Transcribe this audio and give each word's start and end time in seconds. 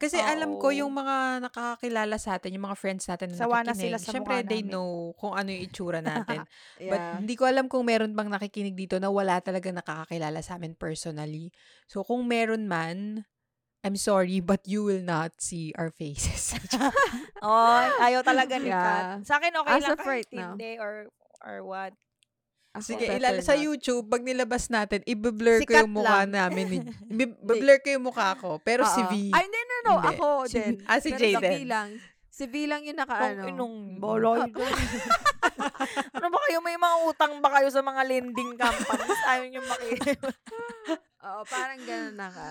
Kasi 0.00 0.16
alam 0.16 0.56
ko 0.56 0.72
Oo. 0.72 0.78
yung 0.80 0.92
mga 0.96 1.44
nakakakilala 1.44 2.16
sa 2.16 2.40
atin, 2.40 2.56
yung 2.56 2.64
mga 2.64 2.78
friends 2.80 3.04
natin 3.04 3.36
na 3.36 3.36
Sawa 3.36 3.60
na 3.60 3.76
nakikinig, 3.76 3.84
sila 3.84 3.96
sa 4.00 4.10
syempre 4.16 4.40
mukha 4.40 4.48
they 4.48 4.60
namin. 4.64 4.72
know 4.72 5.12
kung 5.20 5.32
ano 5.36 5.48
yung 5.52 5.64
itsura 5.68 6.00
natin. 6.08 6.40
But 6.88 7.04
Yeah. 7.04 7.20
hindi 7.20 7.34
ko 7.36 7.44
alam 7.44 7.68
kung 7.68 7.84
meron 7.84 8.16
bang 8.16 8.32
nakikinig 8.32 8.72
dito 8.72 8.96
na 8.96 9.12
wala 9.12 9.44
talaga 9.44 9.68
nakakakilala 9.68 10.40
sa 10.40 10.56
amin 10.56 10.72
personally. 10.72 11.52
So 11.84 12.00
kung 12.00 12.24
meron 12.24 12.64
man, 12.64 13.28
I'm 13.84 13.96
sorry, 13.96 14.40
but 14.40 14.64
you 14.64 14.84
will 14.84 15.04
not 15.04 15.36
see 15.40 15.72
our 15.76 15.92
faces. 15.92 16.56
Oh, 17.44 17.80
ayaw 18.00 18.20
talaga 18.20 18.60
ni 18.60 18.68
Yeah. 18.68 19.20
Kat. 19.20 19.24
Sa 19.24 19.40
akin 19.40 19.52
okay 19.56 19.76
As 19.76 19.82
lang 19.84 19.92
of 19.96 20.00
kahit 20.00 20.08
right 20.08 20.30
now. 20.32 20.52
hindi 20.56 20.76
or 20.76 21.08
or 21.40 21.64
what. 21.64 21.92
Ako, 22.70 22.86
Sige, 22.86 23.02
ilala 23.10 23.42
sa. 23.42 23.58
YouTube, 23.58 24.06
pag 24.06 24.22
nilabas 24.22 24.70
natin, 24.70 25.02
i-blur 25.02 25.58
ko 25.66 25.74
yung 25.74 25.90
mukha 25.90 26.22
lang. 26.22 26.30
namin. 26.30 26.86
Ni, 27.10 27.26
i-blur 27.26 27.82
ko 27.82 27.88
yung 27.90 28.06
mukha 28.06 28.38
ko. 28.38 28.62
Pero 28.62 28.86
si 28.86 29.02
Oo. 29.02 29.10
V, 29.10 29.34
Ay, 29.34 29.44
no, 29.44 29.58
no, 29.60 29.76
no. 29.82 29.94
Hindi. 29.96 30.08
Ako 30.08 30.26
Si- 30.44 30.54
din. 30.54 30.74
ah, 30.86 30.98
si 30.98 31.10
Pero 31.10 31.18
Jay 31.18 31.32
Si 31.32 31.42
V 31.42 31.54
lang. 31.66 31.88
Si 32.30 32.44
V 32.46 32.54
lang 32.64 32.86
yung 32.86 32.94
naka, 32.94 33.16
Kung 33.36 33.50
inong 33.50 33.74
Mm. 33.90 33.98
boloy 33.98 34.38
ano 36.14 36.26
ba 36.30 36.38
kayo? 36.40 36.58
May 36.60 36.78
mga 36.78 36.96
utang 37.04 37.34
ba 37.38 37.50
kayo 37.52 37.68
sa 37.68 37.82
mga 37.82 38.06
lending 38.06 38.54
companies? 38.54 39.20
Ayaw 39.26 39.44
nyo 39.46 39.60
maki... 39.66 39.90
Oo, 41.26 41.42
parang 41.44 41.80
ganun 41.82 42.16
na 42.16 42.30
ka. 42.30 42.48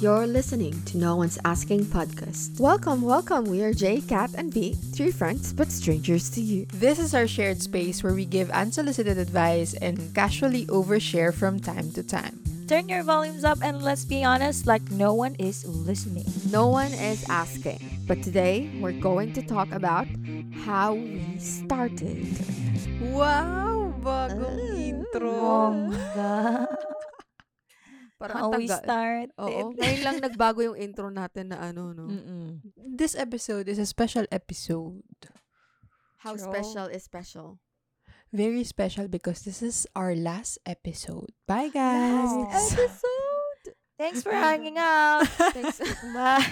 You're 0.00 0.26
listening 0.26 0.80
to 0.84 0.96
No 0.96 1.16
One's 1.16 1.36
Asking 1.44 1.84
podcast. 1.84 2.58
Welcome, 2.58 3.02
welcome. 3.02 3.44
We 3.44 3.60
are 3.60 3.74
Jay, 3.74 4.00
Kat, 4.00 4.30
and 4.34 4.48
B, 4.48 4.72
three 4.96 5.10
friends 5.10 5.52
but 5.52 5.70
strangers 5.70 6.30
to 6.30 6.40
you. 6.40 6.64
This 6.72 6.98
is 6.98 7.14
our 7.14 7.28
shared 7.28 7.60
space 7.60 8.02
where 8.02 8.14
we 8.14 8.24
give 8.24 8.48
unsolicited 8.48 9.18
advice 9.18 9.74
and 9.74 10.00
casually 10.14 10.64
overshare 10.72 11.34
from 11.34 11.60
time 11.60 11.92
to 11.92 12.02
time. 12.02 12.40
Turn 12.66 12.88
your 12.88 13.02
volumes 13.02 13.44
up 13.44 13.58
and 13.62 13.82
let's 13.82 14.06
be 14.06 14.24
honest, 14.24 14.66
like 14.66 14.90
no 14.90 15.12
one 15.12 15.34
is 15.34 15.66
listening. 15.66 16.24
No 16.50 16.68
one 16.68 16.94
is 16.96 17.22
asking, 17.28 17.84
but 18.08 18.22
today 18.22 18.72
we're 18.80 18.96
going 18.96 19.34
to 19.34 19.42
talk 19.42 19.70
about 19.70 20.06
how 20.64 20.94
we 20.94 21.36
started. 21.36 22.24
Wow! 23.12 23.92
Bagong 24.00 24.64
intro. 24.80 25.92
Parang 28.20 28.36
How 28.36 28.50
we 28.52 28.68
started. 28.68 29.32
Oo. 29.40 29.72
Ngayon 29.80 30.00
lang 30.04 30.16
nagbago 30.20 30.60
yung 30.60 30.76
intro 30.76 31.08
natin 31.08 31.56
na 31.56 31.72
ano, 31.72 31.96
no? 31.96 32.04
Mm-mm. 32.04 32.60
This 32.76 33.16
episode 33.16 33.64
is 33.64 33.80
a 33.80 33.88
special 33.88 34.28
episode. 34.28 35.00
How 36.20 36.36
True. 36.36 36.44
special 36.52 36.86
is 36.92 37.00
special. 37.00 37.56
Very 38.28 38.62
special 38.62 39.08
because 39.08 39.42
this 39.48 39.64
is 39.64 39.88
our 39.96 40.12
last 40.14 40.60
episode. 40.68 41.32
Bye, 41.48 41.72
guys! 41.72 42.28
Last 42.30 42.76
Episode! 42.76 43.74
Thanks 43.96 44.22
for 44.22 44.30
hanging 44.36 44.76
out. 44.76 45.24
Thanks. 45.56 45.80
Bye. 46.14 46.44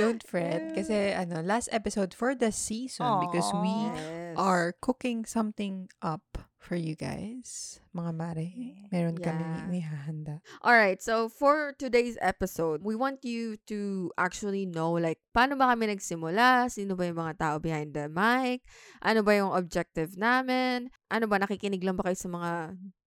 Don't 0.00 0.20
fret. 0.24 0.74
Kasi, 0.74 1.12
ano, 1.12 1.40
last 1.40 1.68
episode 1.72 2.12
for 2.12 2.34
the 2.34 2.50
season 2.52 3.20
because 3.20 3.48
we 3.60 3.70
Yes. 3.92 4.36
are 4.36 4.74
cooking 4.80 5.24
something 5.24 5.88
up 6.02 6.45
for 6.66 6.74
you 6.74 6.98
guys. 6.98 7.78
Mga 7.94 8.10
mare, 8.18 8.48
meron 8.90 9.14
Yeah. 9.22 9.30
kami 9.30 9.78
ihahanda. 9.78 10.42
All 10.66 10.74
right, 10.74 10.98
so 10.98 11.30
for 11.30 11.78
today's 11.78 12.18
episode, 12.18 12.82
we 12.82 12.98
want 12.98 13.22
you 13.22 13.54
to 13.70 14.10
actually 14.18 14.66
know 14.66 14.90
like 14.98 15.22
paano 15.30 15.54
ba 15.54 15.70
kami 15.70 15.94
nagsimula, 15.94 16.66
sino 16.66 16.98
ba 16.98 17.06
yung 17.06 17.22
mga 17.22 17.38
tao 17.38 17.56
behind 17.62 17.94
the 17.94 18.10
mic, 18.10 18.66
ano 18.98 19.22
ba 19.22 19.38
yung 19.38 19.54
objective 19.54 20.18
namin, 20.18 20.90
ano 21.06 21.30
ba 21.30 21.38
nakikinig 21.38 21.86
lang 21.86 21.94
ba 21.94 22.10
kayo 22.10 22.18
sa 22.18 22.26
mga 22.34 22.50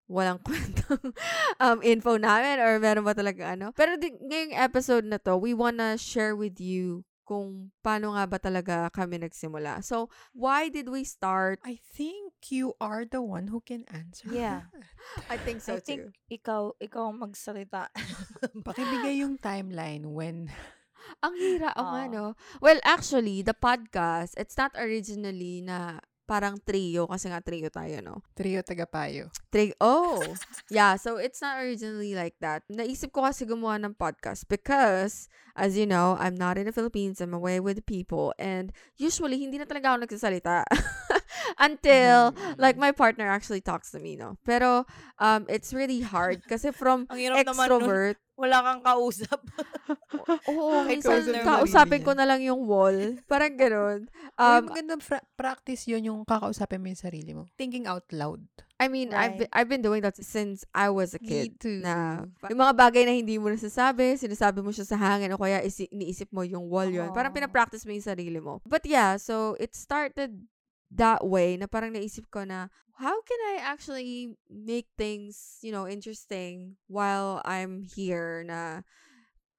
walang 0.06 0.38
kwentang 0.46 1.02
um, 1.58 1.80
info 1.80 2.20
namin 2.20 2.60
or 2.60 2.76
meron 2.76 3.08
ba 3.08 3.16
talaga 3.16 3.56
ano. 3.56 3.72
Pero 3.72 3.96
di, 3.96 4.12
ngayong 4.12 4.52
episode 4.54 5.08
na 5.08 5.16
to, 5.16 5.34
we 5.40 5.56
wanna 5.56 5.96
share 5.96 6.36
with 6.36 6.60
you 6.60 7.02
kung 7.26 7.74
paano 7.82 8.14
nga 8.14 8.22
ba 8.30 8.38
talaga 8.38 8.86
kami 8.94 9.18
nagsimula. 9.18 9.82
So, 9.82 10.06
why 10.30 10.70
did 10.70 10.86
we 10.86 11.02
start? 11.02 11.58
I 11.66 11.74
think 11.82 12.25
you 12.48 12.74
are 12.80 13.04
the 13.04 13.22
one 13.22 13.48
who 13.48 13.60
can 13.60 13.84
answer. 13.90 14.28
Yeah. 14.30 14.70
I 15.30 15.36
think 15.36 15.62
I 15.68 15.80
think 15.80 16.14
ikaw, 16.30 16.76
ikaw 16.78 17.10
ang 17.10 17.18
magsalita. 17.22 17.90
Pakibigay 18.66 19.24
yung 19.24 19.40
timeline 19.40 20.06
when 20.14 20.50
Ang 21.24 21.34
hira, 21.38 21.70
o 21.78 21.82
nga, 21.94 22.04
Oo. 22.06 22.12
no? 22.12 22.24
Well, 22.58 22.82
actually, 22.82 23.42
the 23.42 23.54
podcast, 23.54 24.34
it's 24.36 24.58
not 24.58 24.74
originally 24.74 25.62
na 25.62 26.02
parang 26.26 26.58
trio, 26.58 27.06
kasi 27.06 27.30
nga 27.30 27.38
trio 27.38 27.70
tayo, 27.70 28.02
no? 28.02 28.18
trio 28.34 28.58
tagapayo. 28.66 29.30
Trio, 29.46 29.78
oh! 29.78 30.18
yeah, 30.74 30.98
so 30.98 31.22
it's 31.22 31.38
not 31.38 31.62
originally 31.62 32.18
like 32.18 32.34
that. 32.42 32.66
Naisip 32.66 33.14
ko 33.14 33.22
kasi 33.22 33.46
gumawa 33.46 33.78
ng 33.78 33.94
podcast 33.94 34.50
because, 34.50 35.30
as 35.54 35.78
you 35.78 35.86
know, 35.86 36.18
I'm 36.18 36.34
not 36.34 36.58
in 36.58 36.66
the 36.66 36.74
Philippines, 36.74 37.22
I'm 37.22 37.32
away 37.32 37.62
with 37.62 37.86
people, 37.86 38.34
and 38.42 38.74
usually, 38.98 39.38
hindi 39.38 39.62
na 39.62 39.70
talaga 39.70 39.94
ako 39.94 39.96
nagsasalita. 40.02 40.66
Until, 41.58 42.34
like, 42.58 42.76
my 42.76 42.90
partner 42.90 43.26
actually 43.26 43.60
talks 43.60 43.90
to 43.92 43.98
me, 43.98 44.16
no? 44.16 44.36
Pero, 44.44 44.84
um, 45.18 45.46
it's 45.48 45.72
really 45.72 46.00
hard 46.00 46.42
kasi 46.50 46.72
from 46.72 47.06
extrovert, 47.08 48.16
Wala 48.36 48.60
kang 48.60 48.84
kausap. 48.84 49.40
Oo, 50.52 50.84
Kahit 50.84 51.00
minsan 51.00 51.24
kausapin 51.40 52.04
ko 52.04 52.12
na 52.12 52.28
lang 52.28 52.44
yung 52.44 52.68
wall. 52.68 53.16
Parang 53.24 53.56
ganun. 53.56 54.12
Um, 54.36 54.44
Um, 54.46 54.62
magandang 54.68 55.00
fra- 55.00 55.24
practice 55.40 55.88
yun 55.88 56.04
yung 56.04 56.20
kakausapin 56.20 56.84
mo 56.84 56.92
yung 56.92 57.00
sarili 57.00 57.32
mo. 57.32 57.48
Thinking 57.56 57.88
out 57.88 58.04
loud. 58.12 58.44
I 58.76 58.92
mean, 58.92 59.16
I've, 59.16 59.40
been, 59.40 59.48
Right. 59.48 59.56
I've 59.56 59.70
been 59.72 59.80
doing 59.80 60.04
that 60.04 60.20
since 60.20 60.68
I 60.76 60.92
was 60.92 61.16
a 61.16 61.20
Me 61.24 61.28
kid. 61.48 61.56
too. 61.56 61.80
Na, 61.80 62.28
yung 62.52 62.60
mga 62.60 62.76
bagay 62.76 63.08
na 63.08 63.16
hindi 63.16 63.40
mo 63.40 63.48
nasasabi, 63.48 64.20
sinasabi 64.20 64.60
mo 64.60 64.68
siya 64.68 64.84
sa 64.84 65.00
hangin 65.00 65.32
o 65.32 65.40
kaya 65.40 65.64
isi, 65.64 65.88
iniisip 65.88 66.28
mo 66.28 66.44
yung 66.44 66.68
wall 66.68 66.92
yun. 66.92 67.16
Parang 67.16 67.32
Oo. 67.32 67.38
pinapractice 67.40 67.88
mo 67.88 67.96
yung 67.96 68.04
sarili 68.04 68.36
mo. 68.36 68.60
But 68.68 68.84
yeah, 68.84 69.16
so 69.16 69.56
it 69.56 69.72
started 69.72 70.44
that 70.90 71.26
way 71.26 71.56
na 71.56 71.66
parang 71.66 71.92
naisip 71.94 72.30
ko 72.30 72.46
na, 72.46 72.68
how 72.96 73.16
can 73.22 73.40
I 73.54 73.60
actually 73.60 74.36
make 74.48 74.88
things, 74.96 75.58
you 75.60 75.72
know, 75.72 75.84
interesting 75.88 76.76
while 76.88 77.42
I'm 77.44 77.82
here 77.84 78.44
na 78.46 78.82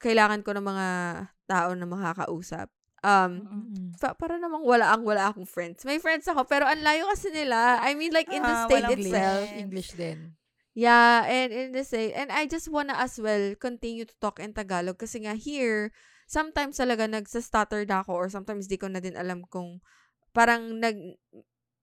kailangan 0.02 0.46
ko 0.46 0.54
ng 0.54 0.66
mga 0.66 0.88
tao 1.50 1.70
na 1.74 1.86
makakausap. 1.86 2.70
Um, 3.06 3.46
Mm-mm. 3.46 3.94
pa- 4.02 4.18
para 4.18 4.38
namang 4.42 4.66
wala 4.66 4.94
ang 4.94 5.06
wala 5.06 5.30
akong 5.30 5.46
friends. 5.46 5.86
May 5.86 6.02
friends 6.02 6.26
ako, 6.30 6.46
pero 6.46 6.66
ang 6.66 6.82
layo 6.82 7.06
kasi 7.10 7.30
nila. 7.34 7.82
I 7.82 7.94
mean, 7.94 8.14
like, 8.14 8.30
in 8.30 8.42
the 8.42 8.58
Ah, 8.58 8.66
state 8.70 8.86
itself. 8.90 9.50
friends. 9.50 9.62
English 9.62 9.92
din. 9.98 10.38
Yeah, 10.78 11.26
and 11.26 11.50
in 11.50 11.74
the 11.74 11.82
state. 11.82 12.14
And 12.14 12.30
I 12.30 12.46
just 12.46 12.70
wanna 12.70 12.94
as 12.94 13.18
well 13.18 13.58
continue 13.58 14.06
to 14.06 14.14
talk 14.22 14.38
in 14.38 14.54
Tagalog 14.54 15.02
kasi 15.02 15.26
nga 15.26 15.34
here, 15.34 15.90
sometimes 16.30 16.78
talaga 16.78 17.10
nagsa-stutter 17.10 17.82
na 17.90 18.06
ako 18.06 18.14
or 18.14 18.28
sometimes 18.30 18.70
di 18.70 18.78
ko 18.78 18.86
na 18.86 19.02
din 19.02 19.18
alam 19.18 19.42
kung 19.50 19.82
parang 20.38 20.78
nag, 20.78 21.18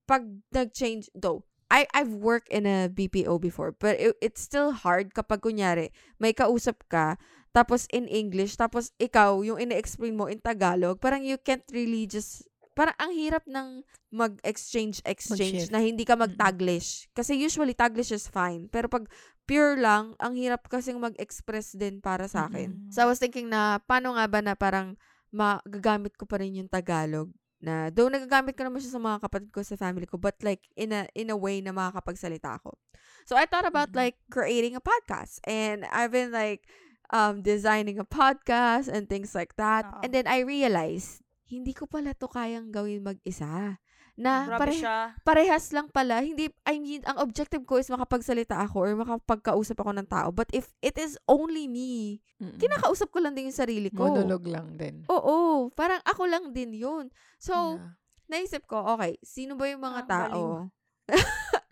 pag 0.06 0.22
nag-change, 0.54 1.10
though, 1.10 1.42
I, 1.66 1.90
I've 1.90 2.14
worked 2.14 2.54
in 2.54 2.70
a 2.70 2.86
BPO 2.86 3.42
before, 3.42 3.74
but 3.74 3.98
it, 3.98 4.14
it's 4.22 4.38
still 4.46 4.70
hard 4.70 5.10
kapag 5.10 5.42
kunyari, 5.42 5.90
may 6.22 6.30
kausap 6.30 6.86
ka, 6.86 7.18
tapos 7.50 7.90
in 7.90 8.06
English, 8.06 8.54
tapos 8.54 8.94
ikaw, 9.02 9.42
yung 9.42 9.58
ine-explain 9.58 10.14
mo 10.14 10.30
in 10.30 10.38
Tagalog, 10.38 11.02
parang 11.02 11.26
you 11.26 11.34
can't 11.34 11.66
really 11.74 12.06
just, 12.06 12.46
parang 12.78 12.94
ang 13.02 13.10
hirap 13.10 13.42
ng 13.50 13.82
mag-exchange, 14.14 15.02
exchange, 15.02 15.70
na 15.74 15.82
hindi 15.82 16.06
ka 16.06 16.14
mag-Taglish. 16.14 17.10
Kasi 17.10 17.34
usually, 17.34 17.74
Taglish 17.74 18.14
is 18.14 18.30
fine. 18.30 18.70
Pero 18.70 18.86
pag 18.86 19.10
pure 19.46 19.74
lang, 19.78 20.14
ang 20.22 20.38
hirap 20.38 20.66
kasing 20.70 21.02
mag-express 21.02 21.74
din 21.74 21.98
para 21.98 22.30
sa 22.30 22.46
akin. 22.46 22.70
Mm-mm. 22.70 22.90
So, 22.94 23.02
I 23.02 23.10
was 23.10 23.18
thinking 23.18 23.50
na, 23.50 23.82
paano 23.82 24.14
nga 24.14 24.26
ba 24.30 24.42
na 24.42 24.54
parang 24.54 24.94
magagamit 25.34 26.14
ko 26.14 26.26
pa 26.26 26.38
rin 26.38 26.58
yung 26.58 26.70
Tagalog? 26.70 27.34
Na, 27.64 27.88
though 27.88 28.12
nagagamit 28.12 28.52
ko 28.52 28.68
naman 28.68 28.84
siya 28.84 28.92
sa 28.92 29.00
mga 29.00 29.24
kapatid 29.24 29.48
ko 29.48 29.64
sa 29.64 29.80
family 29.80 30.04
ko, 30.04 30.20
but 30.20 30.36
like, 30.44 30.60
in 30.76 30.92
a, 30.92 31.08
in 31.16 31.32
a 31.32 31.38
way 31.38 31.64
na 31.64 31.72
makakapagsalita 31.72 32.60
ako. 32.60 32.76
So, 33.24 33.40
I 33.40 33.48
thought 33.48 33.64
about 33.64 33.96
Mhm. 33.96 34.04
like 34.04 34.16
creating 34.28 34.76
a 34.76 34.84
podcast. 34.84 35.40
And 35.48 35.88
I've 35.88 36.12
been 36.12 36.28
like, 36.28 36.68
um, 37.08 37.40
designing 37.40 37.96
a 37.96 38.04
podcast 38.04 38.92
and 38.92 39.08
things 39.08 39.32
like 39.32 39.56
that. 39.56 39.88
Oo. 39.88 40.00
And 40.04 40.12
then 40.12 40.28
I 40.28 40.44
realized, 40.44 41.24
hindi 41.48 41.72
ko 41.72 41.88
pala 41.88 42.12
to 42.12 42.28
kayang 42.28 42.68
gawin 42.68 43.00
mag-isa. 43.00 43.80
Na 44.14 44.46
Grabe 44.46 44.60
pare- 44.60 44.78
siya. 44.78 44.96
parehas 45.20 45.66
lang 45.70 45.90
pala. 45.90 46.22
Hindi, 46.22 46.46
I 46.62 46.78
mean, 46.78 47.02
ang 47.02 47.18
objective 47.18 47.62
ko 47.62 47.76
is 47.76 47.88
makapagsalita 47.88 48.54
ako 48.60 48.76
or 48.80 48.90
makapagkausap 48.96 49.74
ako 49.76 49.90
ng 49.92 50.06
tao. 50.06 50.30
But 50.30 50.46
if 50.50 50.70
it 50.78 50.94
is 50.96 51.18
only 51.24 51.66
me, 51.66 52.22
Mm-mm. 52.38 52.54
kinakausap 52.56 53.10
ko 53.10 53.18
lang 53.18 53.34
din 53.34 53.50
yung 53.50 53.56
sarili 53.56 53.90
ko. 53.90 54.06
Monologue 54.06 54.46
lang 54.46 54.74
din. 54.74 55.02
Oo, 55.08 55.68
parang 55.70 55.98
ako 56.02 56.22
lang 56.24 56.44
din 56.50 56.70
yun. 56.72 57.10
So, 57.36 57.76
Yeah. 57.76 57.98
naisip 58.30 58.64
ko, 58.64 58.86
okay, 58.88 59.18
sino 59.20 59.54
ba 59.54 59.66
yung 59.66 59.82
mga 59.82 60.00
Ah, 60.00 60.08
tao? 60.08 60.40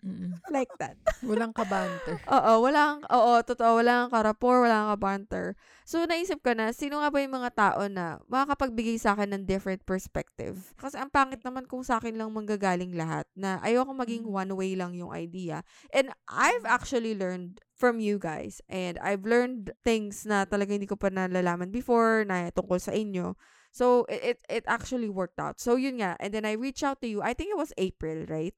Mm-mm. 0.03 0.35
like 0.51 0.67
that. 0.83 0.99
Walang 1.23 1.55
kabanter. 1.55 2.19
Oo, 2.27 2.67
walang, 2.67 3.07
oo, 3.07 3.33
totoo, 3.39 3.79
walang 3.79 4.11
karapor, 4.11 4.67
walang 4.67 4.91
kabanter. 4.91 5.55
So, 5.87 6.03
naisip 6.03 6.43
ko 6.43 6.51
na, 6.51 6.75
sino 6.75 6.99
nga 6.99 7.07
ba 7.07 7.23
yung 7.23 7.39
mga 7.39 7.51
tao 7.55 7.87
na 7.87 8.19
makakapagbigay 8.27 8.99
sa 8.99 9.15
akin 9.15 9.31
ng 9.31 9.43
different 9.47 9.87
perspective? 9.87 10.75
Kasi 10.75 10.99
ang 10.99 11.07
pangit 11.07 11.39
naman 11.47 11.63
kung 11.71 11.87
sa 11.87 12.03
akin 12.03 12.19
lang 12.19 12.35
manggagaling 12.35 12.91
lahat, 12.91 13.23
na 13.31 13.63
ayoko 13.63 13.95
maging 13.95 14.27
one 14.27 14.51
way 14.51 14.75
lang 14.75 14.91
yung 14.91 15.15
idea. 15.15 15.63
And 15.95 16.11
I've 16.27 16.67
actually 16.67 17.15
learned 17.15 17.63
from 17.71 18.03
you 18.03 18.19
guys, 18.19 18.59
and 18.67 18.99
I've 18.99 19.23
learned 19.23 19.71
things 19.87 20.27
na 20.27 20.43
talaga 20.43 20.75
hindi 20.75 20.87
ko 20.87 20.99
pa 20.99 21.07
nalalaman 21.15 21.71
before, 21.71 22.27
na 22.27 22.51
tungkol 22.51 22.83
sa 22.83 22.91
inyo. 22.91 23.39
So, 23.71 24.03
it, 24.11 24.35
it, 24.35 24.39
it 24.51 24.63
actually 24.67 25.07
worked 25.07 25.39
out. 25.39 25.63
So, 25.63 25.79
yun 25.79 26.03
nga. 26.03 26.19
And 26.19 26.35
then 26.35 26.43
I 26.43 26.59
reached 26.59 26.83
out 26.83 26.99
to 27.01 27.09
you. 27.09 27.23
I 27.23 27.31
think 27.33 27.49
it 27.49 27.57
was 27.57 27.71
April, 27.79 28.27
right? 28.27 28.53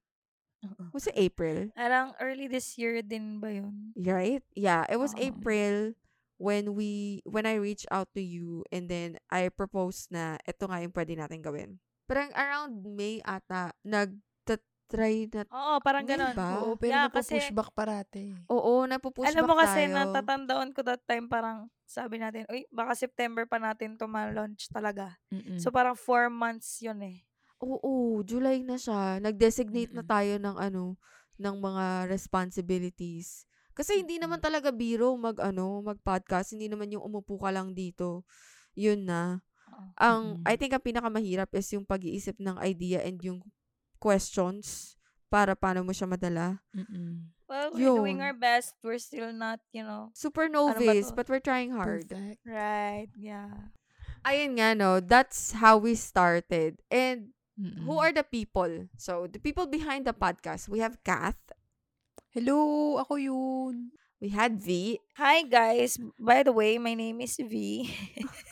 Oo. 0.64 0.82
Was 0.90 1.06
it 1.06 1.14
April? 1.14 1.68
Parang 1.72 2.16
early 2.16 2.46
this 2.46 2.76
year 2.76 3.00
din 3.00 3.38
ba 3.38 3.52
yun? 3.52 3.92
Right? 3.94 4.40
Yeah, 4.54 4.88
it 4.88 4.96
was 4.96 5.12
Oo. 5.12 5.20
April 5.20 5.92
when 6.36 6.76
we 6.76 7.20
when 7.24 7.44
I 7.44 7.56
reached 7.56 7.88
out 7.88 8.12
to 8.12 8.20
you 8.20 8.60
and 8.68 8.88
then 8.88 9.16
I 9.28 9.48
proposed 9.48 10.08
na 10.10 10.36
ito 10.42 10.64
nga 10.64 10.80
yung 10.80 10.92
pwede 10.92 11.12
natin 11.14 11.40
gawin. 11.40 11.80
Parang 12.04 12.30
around 12.32 12.84
May 12.86 13.18
ata 13.20 13.72
nag-try 13.82 15.26
na 15.28 15.42
Oo, 15.48 15.74
parang 15.80 16.04
May 16.04 16.12
ganon. 16.14 16.34
ba? 16.34 16.48
Oo, 16.62 16.76
pero 16.76 16.92
Yeah, 16.92 17.08
napupush 17.08 17.30
kasi- 17.42 17.54
back 17.54 17.70
parate. 17.72 18.24
Oo, 18.46 18.84
napupush 18.84 19.26
Alam 19.26 19.42
back 19.42 19.50
mo 19.50 19.54
kasi 19.58 19.80
tayo. 19.84 19.94
natatandaan 19.94 20.70
ko 20.70 20.80
that 20.82 21.02
time 21.04 21.26
parang 21.26 21.66
sabi 21.84 22.18
natin, 22.18 22.44
uy, 22.48 22.66
baka 22.68 22.92
September 22.94 23.44
pa 23.44 23.56
natin 23.56 23.94
to 23.94 24.06
ma-launch 24.06 24.66
talaga. 24.68 25.14
Mm-mm. 25.30 25.58
So 25.58 25.70
parang 25.70 25.94
four 25.94 26.26
months 26.28 26.78
yun 26.80 26.98
eh. 27.00 27.22
Oo, 27.66 28.22
July 28.22 28.62
na 28.62 28.78
siya. 28.78 29.18
Nag-designate 29.18 29.90
na 29.90 30.06
Mm-mm. 30.06 30.12
tayo 30.14 30.32
ng 30.38 30.56
ano, 30.56 30.82
ng 31.36 31.56
mga 31.58 31.84
responsibilities. 32.06 33.42
Kasi 33.76 34.00
hindi 34.00 34.16
naman 34.16 34.40
talaga 34.40 34.72
biro 34.72 35.12
mag 35.18 35.36
ano, 35.42 35.84
mag-podcast, 35.84 36.56
hindi 36.56 36.70
naman 36.70 36.88
yung 36.94 37.04
umupo 37.04 37.36
ka 37.36 37.50
lang 37.52 37.74
dito. 37.76 38.24
Yun 38.72 39.04
na. 39.04 39.42
Oo. 39.68 39.84
Ang 39.98 40.22
Mm-mm. 40.40 40.48
I 40.48 40.54
think 40.56 40.72
ang 40.72 40.84
pinakamahirap 40.86 41.50
is 41.52 41.68
yung 41.74 41.84
pag-iisip 41.84 42.38
ng 42.40 42.56
idea 42.62 43.02
and 43.04 43.18
yung 43.20 43.42
questions 43.98 44.94
para 45.26 45.58
paano 45.58 45.82
mo 45.82 45.90
siya 45.92 46.06
madala. 46.08 46.62
Mm-mm. 46.72 47.34
Well, 47.46 47.70
we're 47.74 47.94
doing 48.00 48.18
Yun. 48.18 48.26
our 48.26 48.34
best. 48.34 48.74
We're 48.82 48.98
still 48.98 49.30
not, 49.30 49.60
you 49.70 49.82
know, 49.86 50.10
Super 50.14 50.48
Ano 50.50 50.72
novice, 50.72 51.10
to? 51.10 51.14
but 51.14 51.26
we're 51.28 51.42
trying 51.44 51.70
hard. 51.70 52.08
Perfect. 52.08 52.42
right, 52.46 53.10
yeah. 53.14 53.70
Ayun 54.26 54.58
nga, 54.58 54.74
no, 54.74 54.98
that's 54.98 55.54
how 55.62 55.78
we 55.78 55.94
started. 55.94 56.82
And 56.90 57.35
Mm-mm. 57.56 57.88
who 57.88 57.96
are 57.96 58.12
the 58.12 58.24
people? 58.24 58.88
So, 59.00 59.26
the 59.26 59.40
people 59.40 59.64
behind 59.66 60.04
the 60.04 60.12
podcast, 60.12 60.68
we 60.68 60.84
have 60.84 61.00
Kath, 61.00 61.40
Hello, 62.36 63.00
ako 63.00 63.16
yun. 63.16 63.96
we 64.20 64.28
had 64.28 64.60
V, 64.60 65.00
Hi 65.16 65.40
guys. 65.44 65.96
By 66.20 66.44
the 66.44 66.52
way, 66.52 66.76
my 66.76 66.92
name 66.92 67.24
is 67.24 67.40
V. 67.40 67.88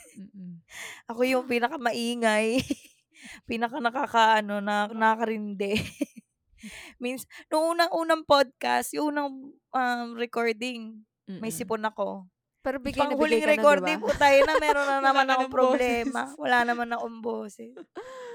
Ako 1.09 1.21
yung 1.21 1.45
pinaka 1.45 1.77
maingay. 1.77 2.65
pinaka 3.49 3.77
nakakaano 3.77 4.57
na 4.57 4.89
nakakarinde. 4.89 5.77
Means 7.01 7.29
nung 7.49 7.77
unang-unang 7.77 8.25
podcast, 8.25 8.89
yung 8.97 9.13
unang 9.13 9.53
um, 9.53 10.07
recording, 10.17 11.05
may 11.29 11.53
Mm-mm. 11.53 11.53
sipon 11.53 11.85
ako. 11.85 12.25
pero 12.65 12.81
bigay 12.81 13.05
na 13.05 13.13
bigay 13.13 13.45
ka 13.45 13.45
na, 13.45 13.53
recording 13.53 13.99
diba? 14.01 14.09
po 14.09 14.17
tayo 14.17 14.39
na 14.41 14.53
meron 14.57 14.87
na 14.89 14.97
naman 14.97 15.29
akong 15.29 15.45
ng 15.45 15.53
problema. 15.53 16.21
Wala 16.41 16.57
naman 16.65 16.89
akong 16.89 17.17
boses. 17.21 17.77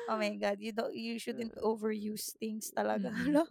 Oh 0.09 0.17
my 0.19 0.35
God, 0.37 0.59
you 0.61 0.73
don't, 0.73 0.95
you 0.95 1.19
shouldn't 1.19 1.55
overuse 1.57 2.33
things 2.39 2.73
talaga. 2.75 3.13
No? 3.31 3.47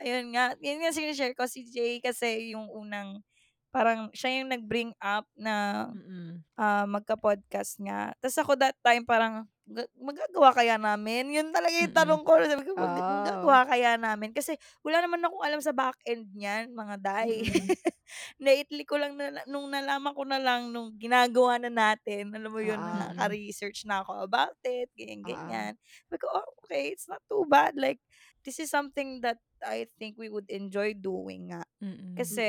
Ayun 0.00 0.32
nga, 0.34 0.54
yun 0.62 0.80
nga 0.82 0.94
sinishare 0.94 1.34
ko 1.36 1.44
si 1.46 1.66
Jay 1.68 2.00
kasi 2.02 2.52
yung 2.54 2.68
unang, 2.72 3.20
parang 3.68 4.08
siya 4.16 4.40
yung 4.42 4.50
nag-bring 4.52 4.92
up 4.98 5.26
na 5.36 5.86
Mm-mm. 5.92 6.40
ah, 6.56 6.84
magka-podcast 6.88 7.78
nga. 7.84 8.12
Tapos 8.20 8.38
ako 8.40 8.52
that 8.58 8.76
time 8.80 9.04
parang, 9.04 9.44
"Ga- 9.68 9.90
magagawa 10.00 10.50
kaya 10.56 10.76
namin? 10.80 11.28
Yun 11.32 11.52
talaga 11.52 11.76
yung 11.76 11.92
Mm-mm. 11.92 12.00
tanong 12.00 12.22
ko. 12.24 12.32
Sabi 12.40 12.62
ko, 12.64 12.72
"Mag- 12.76 12.96
Oh. 12.96 13.12
magagawa 13.22 13.58
kaya 13.68 13.90
namin? 14.00 14.30
Kasi 14.32 14.56
wala 14.80 15.04
naman 15.04 15.20
akong 15.20 15.44
alam 15.44 15.60
sa 15.60 15.76
back-end 15.76 16.26
niyan, 16.32 16.72
mga 16.72 16.96
day. 17.00 17.44
Mm-mm. 17.44 17.68
Naitli 18.42 18.84
ko 18.88 18.96
lang, 18.96 19.14
na, 19.20 19.44
nung 19.44 19.68
nalaman 19.68 20.16
ko 20.16 20.24
na 20.24 20.40
lang, 20.40 20.72
nung 20.72 20.96
ginagawa 20.96 21.60
na 21.60 21.68
natin, 21.68 22.32
alam 22.32 22.48
mo 22.50 22.60
yun, 22.62 22.80
Ah. 22.80 23.12
naka-research 23.12 23.84
na 23.84 24.00
ako 24.00 24.24
about 24.24 24.56
it, 24.64 24.88
ganyan, 24.96 25.20
Ah. 25.22 25.28
ganyan. 25.28 25.72
Sabi 26.08 26.18
ko, 26.18 26.26
oh, 26.32 26.48
okay, 26.64 26.92
it's 26.92 27.06
not 27.06 27.20
too 27.28 27.44
bad. 27.44 27.76
Like, 27.76 28.00
this 28.42 28.56
is 28.58 28.72
something 28.72 29.20
that 29.20 29.36
I 29.64 29.86
think 29.98 30.18
we 30.18 30.28
would 30.30 30.48
enjoy 30.50 30.94
doing 30.94 31.54
nga. 31.54 31.62
Mm-mm. 31.82 32.14
Kasi, 32.18 32.46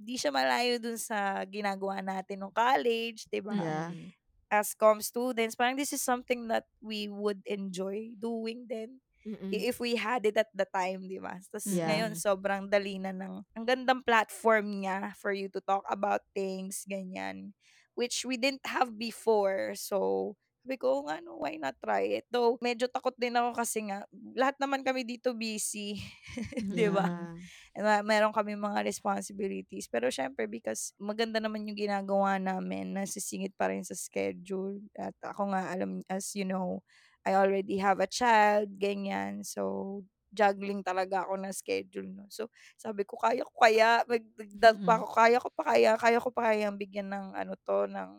di 0.00 0.16
siya 0.16 0.32
malayo 0.32 0.80
dun 0.80 0.96
sa 0.96 1.44
ginagawa 1.44 2.00
natin 2.00 2.40
nung 2.40 2.54
college, 2.54 3.28
di 3.28 3.40
ba? 3.44 3.54
Yeah. 3.54 3.90
Mm-mm. 3.92 4.12
As 4.50 4.74
com 4.74 4.98
students, 5.04 5.54
parang 5.54 5.78
this 5.78 5.94
is 5.94 6.02
something 6.02 6.48
that 6.50 6.66
we 6.82 7.06
would 7.06 7.38
enjoy 7.46 8.10
doing 8.18 8.66
then 8.66 8.98
Mm-mm. 9.26 9.52
if 9.54 9.78
we 9.78 9.94
had 9.94 10.24
it 10.26 10.36
at 10.40 10.50
the 10.56 10.66
time, 10.74 11.06
di 11.06 11.20
ba? 11.20 11.38
Tapos 11.52 11.66
Yeah. 11.70 11.86
ngayon, 11.86 12.12
sobrang 12.16 12.66
dali 12.66 12.98
na 12.98 13.12
ng, 13.14 13.44
ang 13.54 13.64
gandang 13.68 14.02
platform 14.02 14.82
niya 14.82 15.14
for 15.20 15.30
you 15.30 15.46
to 15.52 15.60
talk 15.62 15.84
about 15.86 16.24
things, 16.34 16.82
ganyan, 16.88 17.52
which 17.94 18.24
we 18.24 18.34
didn't 18.40 18.64
have 18.66 18.96
before. 18.98 19.76
So, 19.78 20.34
sabi 20.64 20.76
ko, 20.80 21.04
nga, 21.08 21.18
no, 21.24 21.40
why 21.40 21.56
not 21.56 21.76
try 21.80 22.20
it? 22.20 22.26
Though, 22.28 22.56
medyo 22.60 22.86
takot 22.88 23.16
din 23.16 23.32
ako 23.36 23.56
kasi 23.56 23.88
nga, 23.88 24.04
lahat 24.36 24.56
naman 24.60 24.84
kami 24.84 25.02
dito 25.08 25.32
busy, 25.32 25.96
di 26.78 26.88
ba? 26.92 27.08
Yeah. 27.10 27.38
And 27.76 27.84
ma- 27.86 28.04
meron 28.06 28.34
kami 28.34 28.54
mga 28.58 28.82
responsibilities. 28.86 29.86
Pero 29.90 30.10
syempre, 30.10 30.46
because 30.50 30.92
maganda 30.98 31.38
naman 31.38 31.66
yung 31.68 31.78
ginagawa 31.78 32.36
namin, 32.42 32.94
nasisingit 32.96 33.54
pa 33.56 33.70
rin 33.70 33.82
sa 33.86 33.94
schedule. 33.94 34.82
At 34.98 35.14
ako 35.22 35.54
nga, 35.54 35.70
alam, 35.72 36.02
as 36.10 36.34
you 36.34 36.44
know, 36.46 36.82
I 37.26 37.36
already 37.36 37.78
have 37.78 38.00
a 38.00 38.08
child, 38.10 38.76
ganyan. 38.80 39.44
So, 39.46 40.02
juggling 40.30 40.82
talaga 40.86 41.26
ako 41.26 41.34
ng 41.42 41.54
schedule. 41.54 42.08
No? 42.10 42.24
So, 42.30 42.48
sabi 42.78 43.02
ko, 43.06 43.18
kaya 43.20 43.42
ko 43.46 43.52
kaya, 43.60 44.02
magdagdag 44.06 44.78
pa 44.86 44.92
Mm. 44.92 45.02
ako, 45.02 45.06
kaya 45.14 45.36
ko 45.42 45.48
pa 45.54 45.62
kaya, 45.74 45.90
kaya 46.00 46.18
ko 46.22 46.28
pa 46.34 46.42
kaya 46.54 46.68
bigyan 46.74 47.10
ng 47.12 47.26
ano 47.36 47.52
to, 47.66 47.86
ng 47.90 48.10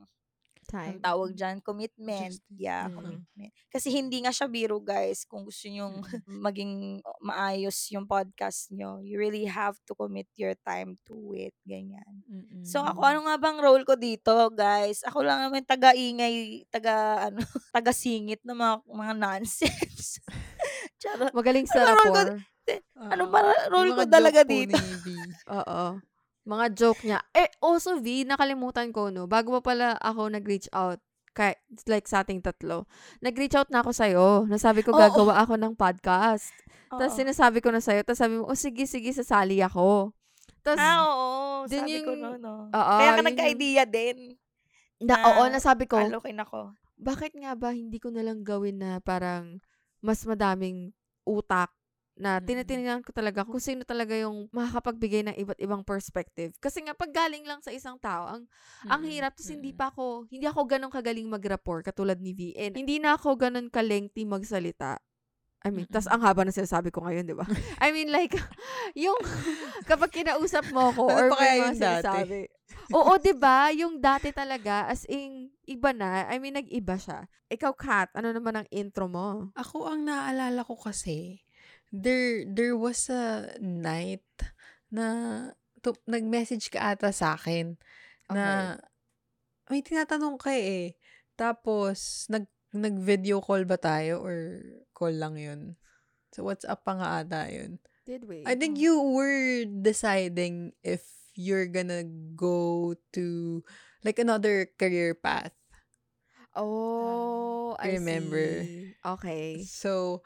Time. 0.71 0.95
ang 0.95 1.03
tawag 1.03 1.31
dyan, 1.31 1.55
commitment. 1.59 2.31
Justice. 2.33 2.55
Yeah, 2.55 2.87
Mm. 2.87 2.95
commitment. 2.95 3.51
Kasi 3.67 3.87
hindi 3.89 4.17
nga 4.19 4.31
siya 4.31 4.47
biro, 4.47 4.79
guys. 4.79 5.23
Kung 5.23 5.43
gusto 5.43 5.67
nyong 5.67 5.99
maging 6.47 6.73
maayos 7.19 7.75
yung 7.91 8.05
podcast 8.05 8.71
nyo, 8.71 8.99
you 8.99 9.15
really 9.15 9.43
have 9.43 9.75
to 9.83 9.91
commit 9.91 10.31
your 10.33 10.55
time 10.57 10.95
to 11.03 11.13
it. 11.33 11.51
Ganyan. 11.61 12.23
Mm-mm. 12.25 12.63
So, 12.63 12.79
ako, 12.79 13.03
ano 13.03 13.19
nga 13.25 13.35
bang 13.35 13.59
role 13.59 13.83
ko 13.83 13.93
dito, 13.93 14.31
guys? 14.49 15.03
Ako 15.03 15.21
lang 15.21 15.43
naman 15.43 15.67
taga-ingay, 15.67 16.63
taga, 16.67 17.27
ano, 17.27 17.43
taga-singit 17.75 18.39
ng 18.41 18.55
mga, 18.55 18.75
mga 18.87 19.13
nonsense. 19.15 20.23
Charot. 21.01 21.33
Magaling 21.33 21.67
sa 21.67 21.81
Ano 21.81 21.91
role 21.91 22.05
ko? 22.05 22.13
rapport. 22.15 22.39
Ano 23.01 23.23
ba 23.27 23.39
role 23.67 23.91
ko 23.91 24.03
mga 24.05 24.13
talaga 24.13 24.41
dito? 24.45 24.77
Oo. 25.49 25.97
Mga 26.41 26.65
joke 26.73 27.01
niya. 27.03 27.21
Eh, 27.31 27.49
also, 27.59 28.01
V, 28.01 28.25
nakalimutan 28.25 28.89
ko, 28.89 29.09
no? 29.09 29.29
Bago 29.29 29.53
pa 29.57 29.73
pala 29.73 29.93
ako 29.97 30.33
nag-reach 30.33 30.65
out, 30.71 30.97
kay, 31.31 31.55
like 31.85 32.05
sa 32.05 32.21
ating 32.21 32.41
tatlo, 32.41 32.89
nag-reach 33.21 33.55
out 33.55 33.69
na 33.69 33.79
ako 33.79 33.91
sa'yo. 33.93 34.27
Nasabi 34.45 34.81
ko, 34.81 34.91
gagawa 34.91 35.39
ako 35.39 35.55
ng 35.55 35.73
podcast. 35.75 36.51
Tapos 36.89 37.13
Oo. 37.13 37.19
sinasabi 37.19 37.61
ko 37.61 37.71
na 37.71 37.79
sa'yo, 37.79 38.03
tapos 38.03 38.19
sabi 38.19 38.35
mo, 38.35 38.49
oh, 38.49 38.57
sige, 38.57 38.83
sige, 38.83 39.13
sasali 39.13 39.61
ako. 39.61 40.11
Tapos, 40.59 40.81
Ah, 40.81 40.99
oo. 41.01 41.29
Dun 41.63 41.77
Sabi 41.79 42.01
ko, 42.01 42.11
yung- 42.11 42.19
no, 42.19 42.31
no. 42.35 42.53
Oo, 42.67 42.95
Kaya 42.99 43.11
ka 43.15 43.23
nagka-idea 43.23 43.83
din. 43.85 44.35
na, 44.99 45.13
na- 45.13 45.23
oo, 45.31 45.43
nasabi 45.47 45.85
ko, 45.85 45.97
Alokin 45.97 46.37
ako. 46.37 46.73
bakit 46.95 47.33
nga 47.33 47.53
ba 47.53 47.71
hindi 47.71 47.97
ko 47.97 48.09
nalang 48.09 48.41
gawin 48.41 48.77
na 48.77 48.97
parang 48.99 49.57
mas 49.97 50.21
madaming 50.21 50.93
utak 51.23 51.69
na 52.13 52.37
Mm. 52.37 52.45
tinitingnan 52.45 53.01
ko 53.01 53.11
talaga 53.15 53.47
kung 53.47 53.61
sino 53.63 53.81
talaga 53.87 54.13
yung 54.13 54.51
makakapagbigay 54.51 55.23
ng 55.25 55.35
iba't 55.41 55.59
ibang 55.59 55.81
perspective. 55.81 56.53
Kasi 56.59 56.83
nga, 56.83 56.93
pag 56.93 57.09
galing 57.11 57.47
lang 57.47 57.63
sa 57.63 57.71
isang 57.71 57.97
tao, 57.97 58.27
ang, 58.27 58.43
ang 58.85 59.01
Mm-mm. 59.01 59.09
hirap, 59.09 59.33
tapos 59.33 59.49
hindi 59.49 59.71
Mm-mm. 59.71 59.79
pa 59.79 59.89
ako, 59.89 60.27
hindi 60.29 60.45
ako 60.45 60.61
ganun 60.67 60.91
kagaling 60.93 61.27
mag-rapport 61.27 61.81
katulad 61.81 62.19
ni 62.19 62.35
V. 62.35 62.41
And 62.59 62.75
hindi 62.75 62.99
na 62.99 63.15
ako 63.15 63.39
ganun 63.39 63.71
ka-lengthy 63.71 64.27
magsalita. 64.27 64.99
I 65.61 65.69
mean, 65.69 65.85
tas 65.85 66.05
Mm-mm. 66.05 66.13
ang 66.13 66.25
haba 66.25 66.41
na 66.41 66.49
sinasabi 66.49 66.89
ko 66.89 67.05
ngayon, 67.05 67.25
di 67.25 67.37
ba? 67.37 67.45
I 67.77 67.93
mean, 67.93 68.09
like, 68.09 68.33
yung, 68.97 69.17
kapag 69.89 70.09
kinausap 70.09 70.65
mo 70.73 70.89
ko, 70.91 71.05
Ano 71.05 71.31
or 71.31 71.37
may 71.37 71.53
mga 71.53 71.73
sinasabi. 71.77 72.49
Oo, 72.97 73.21
di 73.21 73.33
ba? 73.37 73.69
Yung 73.69 74.01
dati 74.01 74.33
talaga, 74.33 74.89
as 74.89 75.05
in, 75.05 75.53
iba 75.69 75.93
na. 75.93 76.25
I 76.27 76.41
mean, 76.41 76.57
nag-iba 76.57 76.97
siya. 76.97 77.29
Ikaw, 77.47 77.71
Kat, 77.77 78.09
ano 78.17 78.33
naman 78.33 78.57
ang 78.57 78.67
intro 78.73 79.05
mo? 79.05 79.53
Ako 79.53 79.83
ang 79.91 80.07
naalala 80.07 80.63
ko 80.63 80.79
kasi, 80.79 81.43
there 81.91 82.47
there 82.47 82.75
was 82.79 83.11
a 83.11 83.55
night 83.59 84.25
na 84.91 85.51
to, 85.83 85.95
nag-message 86.07 86.71
ka 86.71 86.95
ata 86.95 87.11
sa 87.11 87.35
akin 87.35 87.75
na 88.31 88.79
may 89.67 89.83
tinatanong 89.83 90.39
ka 90.39 90.51
eh. 90.51 90.95
Tapos, 91.35 92.27
nag, 92.27 92.47
nag-video 92.71 93.39
call 93.39 93.63
ba 93.67 93.79
tayo 93.79 94.19
or 94.23 94.61
call 94.95 95.15
lang 95.15 95.35
yun? 95.39 95.61
So, 96.31 96.47
WhatsApp 96.47 96.83
pa 96.83 96.93
nga 96.95 97.09
ata 97.23 97.47
yun. 97.51 97.79
Did 98.07 98.27
we? 98.27 98.43
I 98.47 98.55
think 98.55 98.79
you 98.79 98.99
were 99.15 99.65
deciding 99.67 100.75
if 100.83 101.03
you're 101.35 101.67
gonna 101.71 102.03
go 102.35 102.93
to 103.15 103.25
like 104.03 104.19
another 104.19 104.67
career 104.75 105.15
path. 105.15 105.55
Oh, 106.51 107.79
I 107.79 107.95
Remember. 107.95 108.63
see. 108.63 108.95
Okay. 108.99 109.63
So, 109.63 110.23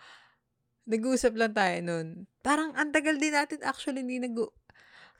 nag-uusap 0.85 1.33
lang 1.35 1.53
tayo 1.53 1.77
nun. 1.81 2.07
Parang 2.41 2.73
ang 2.77 2.93
tagal 2.93 3.17
din 3.17 3.33
natin 3.33 3.61
actually 3.61 4.01
hindi 4.01 4.21
nag 4.21 4.37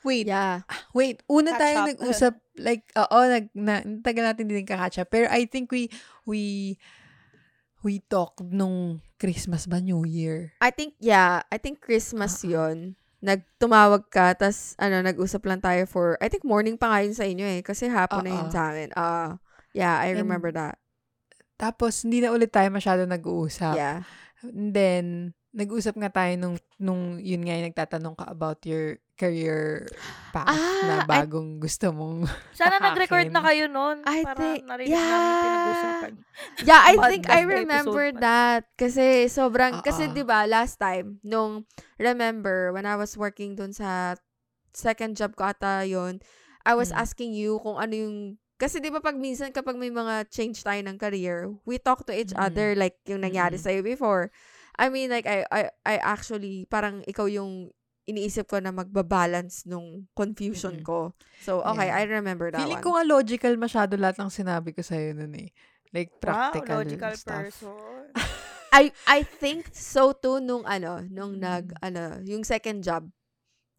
Wait, 0.05 0.29
Yeah. 0.29 0.61
wait. 0.93 1.25
Una 1.25 1.57
Catch 1.57 1.61
tayo 1.65 1.77
up. 1.81 1.87
nag-usap 1.89 2.33
like 2.61 2.85
oo, 2.93 3.17
nag 3.25 3.49
na, 3.57 3.81
tagal 4.05 4.21
natin 4.21 4.45
din 4.45 4.61
kakatch 4.61 5.01
up. 5.01 5.09
Pero 5.09 5.25
I 5.33 5.49
think 5.49 5.73
we 5.73 5.89
we 6.29 6.41
we 7.81 8.05
talked 8.05 8.45
nung 8.45 9.01
Christmas 9.17 9.65
ba 9.65 9.81
New 9.81 10.05
Year. 10.05 10.53
I 10.61 10.69
think, 10.69 10.93
yeah. 11.01 11.41
I 11.49 11.57
think 11.57 11.81
Christmas 11.81 12.41
Oo. 12.45 12.53
yon 12.53 12.77
Nagtumawag 13.25 14.09
ka, 14.13 14.37
tas 14.37 14.77
ano, 14.77 15.01
nag-usap 15.01 15.41
lang 15.49 15.57
tayo 15.57 15.89
for, 15.89 16.17
I 16.21 16.29
think 16.29 16.45
morning 16.45 16.77
pa 16.77 16.93
nga 16.93 17.01
yun 17.01 17.17
sa 17.17 17.25
inyo 17.25 17.45
eh. 17.45 17.61
Kasi 17.65 17.89
hapon 17.89 18.25
na 18.25 18.33
yun 18.37 18.49
sa 18.53 18.69
amin. 18.69 18.93
Ah, 18.93 19.41
yeah, 19.73 19.97
I 19.97 20.13
And- 20.13 20.21
remember 20.21 20.53
that. 20.53 20.77
Tapos 21.57 22.03
hindi 22.05 22.21
na 22.21 22.29
ulit 22.29 22.53
tayo 22.53 22.69
masyado 22.69 23.07
nag-uusap. 23.09 23.73
Yeah. 23.73 24.05
And 24.45 24.69
then 24.75 25.05
nag-usap 25.55 25.95
nga 25.95 26.11
tayo 26.11 26.35
nung 26.35 26.55
nung 26.75 27.01
yun 27.17 27.39
nga 27.41 27.55
yung 27.55 27.67
nagtatanong 27.71 28.13
ka 28.13 28.27
about 28.27 28.59
your 28.67 28.99
career 29.15 29.87
path 30.35 30.51
Ah, 30.51 30.59
I- 30.59 30.83
na 30.83 30.95
bagong 31.07 31.63
gusto 31.63 31.95
mong 31.95 32.27
Sana 32.59 32.75
Sa 32.77 32.83
nag-record 32.91 33.31
na 33.31 33.39
kayo 33.39 33.71
noon 33.71 34.03
I 34.03 34.21
para 34.21 34.35
think- 34.35 34.67
narinig 34.67 34.91
yeah. 34.91 35.07
namin 35.07 35.31
pinag-usapan. 35.39 36.13
Yeah, 36.67 36.81
I 36.83 36.93
think 37.07 37.31
I 37.31 37.47
remember 37.47 38.11
that. 38.19 38.67
Kasi 38.75 39.31
sobrang, 39.31 39.79
kasi 39.79 40.05
Oo. 40.05 40.11
'di 40.11 40.27
ba 40.27 40.43
last 40.43 40.75
time, 40.75 41.23
nung, 41.23 41.63
remember, 41.95 42.75
when 42.75 42.83
I 42.83 42.99
was 42.99 43.15
working 43.15 43.55
dun 43.55 43.71
sa 43.71 44.19
second 44.75 45.15
job 45.15 45.33
ko 45.33 45.47
ata 45.47 45.87
yun, 45.87 46.19
I 46.67 46.75
was 46.75 46.91
Mm. 46.91 46.99
asking 46.99 47.31
you 47.31 47.63
kung 47.63 47.79
ano 47.79 47.95
yung, 47.95 48.15
kasi 48.55 48.83
'di 48.83 48.91
ba 48.91 48.99
pag 48.99 49.15
minsan 49.15 49.55
kapag 49.55 49.79
may 49.79 49.87
mga 49.87 50.27
change 50.27 50.59
tayo 50.59 50.83
ng 50.83 50.99
career, 50.99 51.55
we 51.63 51.79
talk 51.79 52.03
to 52.03 52.11
each 52.11 52.35
Mm. 52.35 52.43
other 52.43 52.75
like 52.75 52.99
yung 53.07 53.23
nangyari 53.23 53.55
Mm. 53.55 53.63
sa'yo 53.63 53.79
before. 53.79 54.27
I 54.75 54.87
mean, 54.91 55.09
like, 55.09 55.25
I, 55.25 55.45
I, 55.51 55.61
I 55.85 55.95
actually, 56.03 56.67
parang 56.67 57.03
ikaw 57.07 57.31
yung 57.31 57.71
iniisip 58.05 58.45
ko 58.45 58.61
na 58.61 58.69
magbabalance 58.69 59.65
nung 59.65 60.05
confusion 60.13 60.85
ko. 60.85 61.17
So, 61.41 61.65
okay, 61.65 61.89
Yeah. 61.89 61.97
I 61.99 62.03
remember 62.05 62.53
that 62.53 62.61
Feeling 62.61 62.79
one. 62.79 62.85
ko 62.85 62.89
nga 62.93 63.05
logical 63.05 63.53
masyado 63.57 63.97
lahat 63.97 64.21
ng 64.21 64.29
sinabi 64.29 64.77
ko 64.77 64.85
sa'yo 64.85 65.17
nun 65.17 65.33
eh. 65.41 65.49
Like 65.89 66.13
practical 66.21 66.75
wow, 66.75 66.85
logical 66.85 67.13
stuff. 67.17 67.49
person. 67.49 68.13
I 68.75 68.91
I 69.07 69.23
think 69.23 69.71
so 69.71 70.11
too 70.11 70.43
nung 70.43 70.67
ano, 70.67 70.99
nung 71.07 71.39
nag 71.39 71.71
Mm. 71.71 71.79
ano, 71.81 72.03
yung 72.27 72.43
second 72.43 72.83
job 72.83 73.07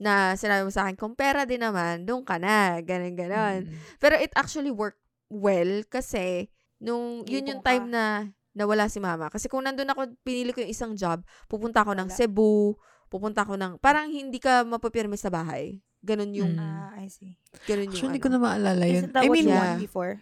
na 0.00 0.32
sinabi 0.36 0.64
mo 0.64 0.72
sa 0.72 0.88
akin, 0.88 0.96
kung 0.96 1.12
pera 1.16 1.44
din 1.44 1.60
naman, 1.60 2.04
doon 2.08 2.24
ka 2.24 2.40
na, 2.40 2.80
ganun 2.80 3.12
ganon. 3.16 3.68
Mm. 3.68 3.76
Pero 4.00 4.16
it 4.16 4.32
actually 4.36 4.72
worked 4.72 5.00
well 5.28 5.84
kasi 5.88 6.48
nung 6.80 7.24
yun 7.28 7.48
yung 7.48 7.62
time 7.64 7.92
na 7.92 8.32
nawala 8.56 8.88
si 8.88 8.98
mama. 8.98 9.28
Kasi 9.28 9.46
kung 9.46 9.62
nandun 9.62 9.86
ako, 9.86 10.16
pinili 10.24 10.50
ko 10.50 10.64
yung 10.64 10.72
isang 10.72 10.92
job, 10.96 11.20
pupunta 11.44 11.84
ako 11.84 11.92
ng 11.92 12.08
Wala. 12.08 12.16
Cebu, 12.16 12.72
pupunta 13.06 13.44
ako 13.44 13.54
ng, 13.54 13.72
parang 13.78 14.08
hindi 14.08 14.40
ka 14.40 14.64
mapapirme 14.64 15.14
sa 15.14 15.28
bahay. 15.28 15.78
Ganun 16.00 16.32
yung, 16.32 16.56
Mm. 16.56 16.64
Ah, 16.64 16.96
I 16.96 17.06
see. 17.06 17.36
ganun 17.68 17.92
yung 17.92 17.92
Actually, 17.92 18.16
hindi 18.16 18.20
ano. 18.20 18.26
ko 18.26 18.30
na 18.32 18.40
maalala 18.40 18.84
yun. 18.88 19.02
Isn't 19.04 19.12
that 19.12 19.22
I 19.22 19.28
what 19.28 19.36
mean, 19.36 19.44
you 19.44 19.52
yeah. 19.52 19.60
want 19.60 19.84
before? 19.84 20.12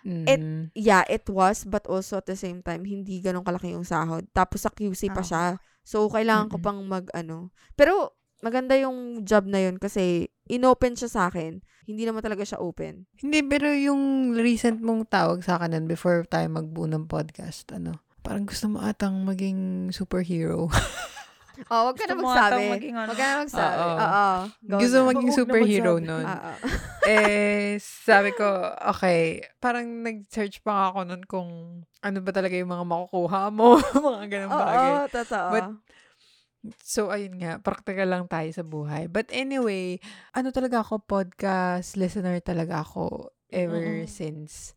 mm, 0.00 0.72
Yeah, 0.74 1.04
it 1.08 1.24
was, 1.28 1.64
but 1.64 1.84
also 1.86 2.20
at 2.20 2.26
the 2.26 2.36
same 2.36 2.60
time, 2.60 2.84
hindi 2.84 3.20
ganun 3.20 3.44
kalaki 3.44 3.72
yung 3.72 3.84
sahod. 3.84 4.28
Tapos 4.30 4.60
sa 4.60 4.70
QC 4.70 5.08
pa 5.08 5.20
Ah, 5.20 5.26
siya. 5.26 5.44
So, 5.80 6.06
kailangan 6.08 6.48
ko 6.48 6.60
Mm-mm. 6.60 6.66
pang 6.66 6.78
mag, 6.84 7.08
ano. 7.12 7.50
Pero, 7.72 8.19
maganda 8.40 8.76
yung 8.76 9.24
job 9.24 9.44
na 9.46 9.60
yun 9.60 9.76
kasi 9.76 10.28
inopen 10.48 10.96
siya 10.96 11.08
sa 11.08 11.22
akin. 11.28 11.60
Hindi 11.86 12.02
naman 12.04 12.24
talaga 12.24 12.44
siya 12.44 12.60
open. 12.60 13.08
Hindi, 13.20 13.40
pero 13.44 13.68
yung 13.72 14.32
recent 14.36 14.80
mong 14.80 15.08
tawag 15.10 15.40
sa 15.44 15.58
akin 15.58 15.86
before 15.86 16.24
tayo 16.28 16.46
magbuo 16.48 16.86
ng 16.86 17.08
podcast, 17.08 17.68
ano, 17.72 17.98
parang 18.20 18.46
gusto 18.46 18.68
mo 18.68 18.78
atang 18.84 19.22
maging 19.24 19.90
superhero. 19.90 20.68
Oh, 21.68 21.92
wag 21.92 21.96
ka 21.98 22.08
na 22.08 22.16
Gusto 22.16 22.24
mo 22.24 22.32
atang 22.32 22.56
magsabi. 22.56 22.72
maging 22.72 22.96
ano? 22.96 23.10
Wag 23.12 23.18
ka 23.20 23.26
na 23.26 23.36
magsabi. 23.44 23.76
Oo. 23.76 23.96
Oo. 24.00 24.28
Go 24.64 24.76
gusto 24.80 24.96
na. 24.96 25.00
mo 25.02 25.08
maging 25.12 25.28
na 25.28 25.36
superhero 25.36 25.92
nun. 26.00 26.24
Oo. 26.24 26.52
eh, 27.12 27.76
sabi 27.82 28.30
ko, 28.32 28.48
okay, 28.88 29.44
parang 29.60 29.84
nag-search 30.00 30.64
pa 30.64 30.70
nga 30.72 30.84
ako 30.94 31.00
nun 31.04 31.22
kung 31.28 31.48
ano 32.00 32.18
ba 32.24 32.30
talaga 32.32 32.56
yung 32.56 32.72
mga 32.72 32.86
makukuha 32.88 33.52
mo, 33.52 33.76
mga 34.08 34.24
ganang 34.30 34.52
bagay. 34.56 34.88
Oo, 34.88 35.00
totoo. 35.12 35.48
But- 35.52 35.76
So, 36.78 37.08
ayun 37.08 37.40
nga, 37.40 37.56
practical 37.56 38.04
lang 38.04 38.28
tayo 38.28 38.50
sa 38.50 38.60
buhay. 38.60 39.08
But 39.08 39.32
anyway, 39.32 39.96
ano 40.30 40.52
talaga 40.52 40.84
ako, 40.84 41.00
podcast 41.00 41.96
listener 41.96 42.36
talaga 42.40 42.84
ako 42.84 43.32
ever 43.48 44.04
Mm-mm. 44.04 44.04
since, 44.06 44.76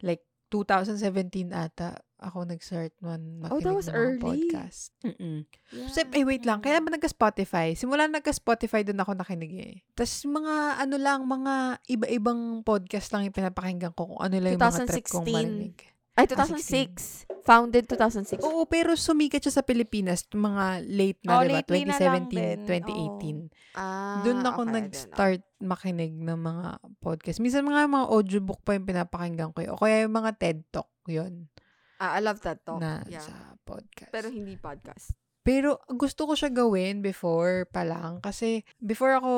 like, 0.00 0.26
2017 0.50 1.54
ata, 1.54 1.94
ako 2.18 2.42
nag-start 2.44 2.90
man 3.00 3.38
Oh, 3.46 3.56
makinig 3.56 3.62
that 3.62 3.72
was 3.72 3.86
ng 3.86 3.94
early. 3.94 4.18
podcast. 4.20 4.90
Mm-mm. 5.00 5.46
yeah. 5.70 5.88
So, 5.88 6.02
eh, 6.04 6.26
wait 6.26 6.42
lang. 6.42 6.60
Kailan 6.60 6.82
ba 6.82 6.92
nagka-Spotify? 6.92 7.72
Simula 7.72 8.10
nagka-Spotify, 8.10 8.82
doon 8.82 8.98
ako 8.98 9.14
nakinig 9.14 9.54
eh. 9.54 9.74
Tapos, 9.94 10.26
mga, 10.26 10.54
ano 10.82 10.96
lang, 10.98 11.24
mga 11.24 11.54
iba-ibang 11.86 12.40
podcast 12.60 13.14
lang 13.14 13.24
yung 13.24 13.36
pinapakinggan 13.38 13.94
ko 13.94 14.10
kung 14.10 14.20
ano 14.20 14.36
lang 14.36 14.52
yung 14.52 14.60
mga 14.60 14.84
trip 14.84 15.06
kong 15.06 15.24
2016. 15.24 15.32
marinig. 15.32 15.76
Ay, 16.20 16.26
Ah, 16.26 16.44
2006. 16.44 17.24
Founded 17.40 17.88
2006. 17.88 18.44
Oo, 18.44 18.68
pero 18.68 18.92
sumikat 18.92 19.40
siya 19.40 19.56
sa 19.56 19.64
Pilipinas, 19.64 20.28
mga 20.28 20.84
late 20.84 21.20
Oh, 21.24 21.32
na, 21.32 21.40
diba? 21.40 21.52
lately 21.56 21.82
na 21.82 21.96
lang 21.96 22.28
2017, 22.28 22.28
din. 22.28 22.58
2018. 22.68 23.38
Ah, 23.72 24.20
Doon 24.20 24.44
ako 24.44 24.60
okay, 24.62 24.74
nag-start 24.76 25.40
makinig 25.58 26.12
ng 26.12 26.36
mga 26.36 26.68
podcast. 26.98 27.40
Minsan 27.40 27.64
mga 27.64 27.88
mga 27.88 28.06
audiobook 28.06 28.60
pa 28.60 28.76
yung 28.76 28.84
pinapakinggan 28.84 29.50
ko. 29.50 29.64
yun. 29.64 29.72
O 29.72 29.80
kaya 29.80 30.04
yung 30.04 30.12
mga 30.14 30.30
TED 30.36 30.60
Talk, 30.68 30.92
yun, 31.06 31.48
Ah, 31.96 32.16
I 32.16 32.20
love 32.20 32.40
that 32.40 32.60
talk. 32.60 32.76
na 32.76 33.00
yeah. 33.06 33.20
sa 33.20 33.32
podcast. 33.60 34.08
Pero 34.08 34.28
hindi 34.28 34.56
podcast. 34.56 35.12
Pero 35.40 35.80
gusto 35.90 36.24
ko 36.24 36.32
siya 36.32 36.48
gawin 36.48 37.00
before 37.00 37.64
pa 37.66 37.80
lang. 37.80 38.20
Kasi 38.20 38.60
before 38.76 39.16
ako 39.16 39.32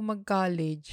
mag-college, 0.00 0.88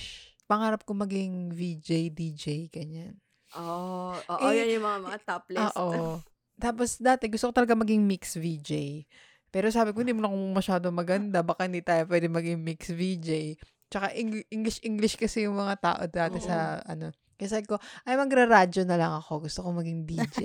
pangarap 0.45 0.83
ko 0.83 0.91
maging 0.93 1.51
VJ, 1.51 2.11
DJ, 2.11 2.67
ganyan. 2.67 3.15
Oh, 3.55 4.15
oo, 4.15 4.47
Eh, 4.47 4.63
yan 4.63 4.79
yung 4.79 4.85
mga, 4.85 4.99
mga 5.03 5.19
top 5.27 5.43
list. 5.51 5.75
Oo. 5.75 6.19
Tapos 6.63 6.89
dati, 7.01 7.25
gusto 7.27 7.49
ko 7.49 7.53
talaga 7.57 7.73
maging 7.73 8.05
mix 8.05 8.37
VJ. 8.37 9.03
Pero 9.51 9.67
sabi 9.67 9.91
ko, 9.91 9.99
hindi 9.99 10.15
mo 10.15 10.29
akong 10.29 10.47
masyado 10.55 10.87
maganda. 10.93 11.43
Baka 11.43 11.67
hindi 11.67 11.83
tayo 11.83 12.07
pwede 12.07 12.31
maging 12.31 12.59
mix 12.61 12.87
VJ. 12.87 13.59
Tsaka 13.91 14.15
Eng- 14.15 14.47
English-English 14.47 15.19
kasi 15.19 15.43
yung 15.43 15.59
mga 15.59 15.75
tao 15.83 16.01
dati 16.07 16.39
sa 16.39 16.79
ano. 16.87 17.11
Kaya 17.35 17.49
sabi 17.59 17.65
ko, 17.67 17.75
ay 18.07 18.15
magra-radyo 18.15 18.87
na 18.87 18.95
lang 18.95 19.13
ako. 19.19 19.49
Gusto 19.49 19.65
ko 19.65 19.69
maging 19.75 20.07
DJ. 20.07 20.39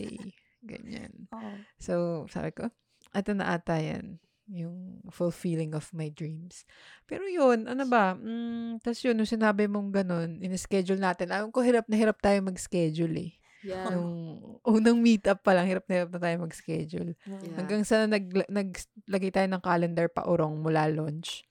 Ganyan. 0.67 1.13
Oh. 1.37 1.55
So, 1.79 1.95
sabi 2.33 2.51
ko, 2.57 2.73
ito 3.13 3.31
na 3.37 3.55
ata 3.55 3.77
yan. 3.79 4.19
Yung 4.47 5.03
fulfilling 5.11 5.75
of 5.75 5.91
my 5.91 6.07
dreams. 6.07 6.63
Pero 7.05 7.27
yun, 7.27 7.67
ano 7.67 7.83
ba? 7.85 8.15
Mm, 8.15 8.79
Tapos 8.79 9.03
yun, 9.03 9.15
nung 9.15 9.27
sinabi 9.27 9.67
mong 9.67 9.91
ganun, 9.93 10.39
in-schedule 10.39 10.99
natin. 10.99 11.31
Alam 11.31 11.51
ko, 11.51 11.61
hirap 11.61 11.87
na 11.87 11.99
hirap 11.99 12.19
tayo 12.19 12.39
mag-schedule 12.41 13.17
eh. 13.19 13.33
Yeah. 13.67 13.91
Nung 13.91 14.39
unang 14.63 15.03
meetup 15.03 15.43
pa 15.43 15.51
lang, 15.51 15.67
hirap 15.67 15.91
na 15.91 15.95
hirap 15.99 16.11
na 16.15 16.21
tayo 16.23 16.37
mag-schedule. 16.39 17.19
Yeah. 17.27 17.57
Hanggang 17.59 17.83
sa 17.83 18.07
nag, 18.07 18.31
naglagay 18.47 19.35
tayo 19.35 19.49
ng 19.51 19.63
calendar 19.65 20.07
pa 20.07 20.23
urong 20.23 20.63
mula 20.63 20.87
launch. 20.87 21.43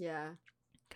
Yeah. 0.00 0.40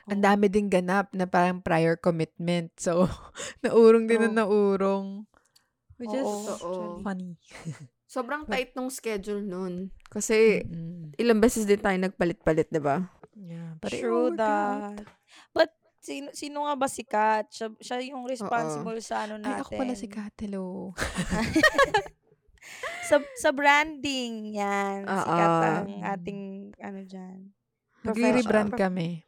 Ang 0.08 0.24
dami 0.24 0.48
din 0.48 0.66
ganap 0.66 1.12
na 1.12 1.28
parang 1.28 1.60
prior 1.60 1.94
commitment. 1.94 2.72
So, 2.80 3.06
naurong 3.62 4.08
din 4.08 4.18
Oh. 4.18 4.26
na 4.26 4.42
naurong. 4.42 5.28
Which 6.00 6.10
is 6.10 6.24
Totoo. 6.24 6.56
actually. 6.56 7.02
funny. 7.04 7.32
Sobrang 8.12 8.44
tight 8.44 8.76
nung 8.76 8.92
schedule 8.92 9.40
nun. 9.40 9.88
Kasi, 10.06 10.60
Mm. 10.62 11.16
ilang 11.16 11.40
beses 11.40 11.64
din 11.64 11.80
tayo 11.80 11.96
nagpalit-palit, 11.96 12.68
di 12.68 12.76
ba? 12.76 13.08
Yeah, 13.32 13.80
but 13.80 13.88
True 13.88 14.28
worked 14.28 14.36
out. 14.36 15.00
that. 15.00 15.08
But, 15.50 15.70
sino, 15.98 16.28
sino 16.32 16.68
nga 16.68 16.76
ba 16.76 16.84
si 16.86 17.02
Kat? 17.02 17.48
Siya, 17.48 17.72
siya 17.80 18.04
yung 18.04 18.28
responsible 18.28 19.00
sa 19.00 19.24
ano 19.24 19.40
Ay, 19.40 19.48
natin. 19.48 19.60
ako 19.64 19.70
pala 19.74 19.94
si 19.96 20.06
Katelo. 20.06 20.92
Sa, 23.02 23.18
sa 23.34 23.50
branding, 23.50 24.54
yan. 24.54 25.02
Si 25.02 25.10
Oo. 25.10 25.34
Kat 25.34 25.50
ang 25.82 25.90
ating, 26.06 26.40
ano 26.78 27.00
dyan. 27.02 27.50
Nagre-rebrand 28.02 28.72
kami 28.72 29.26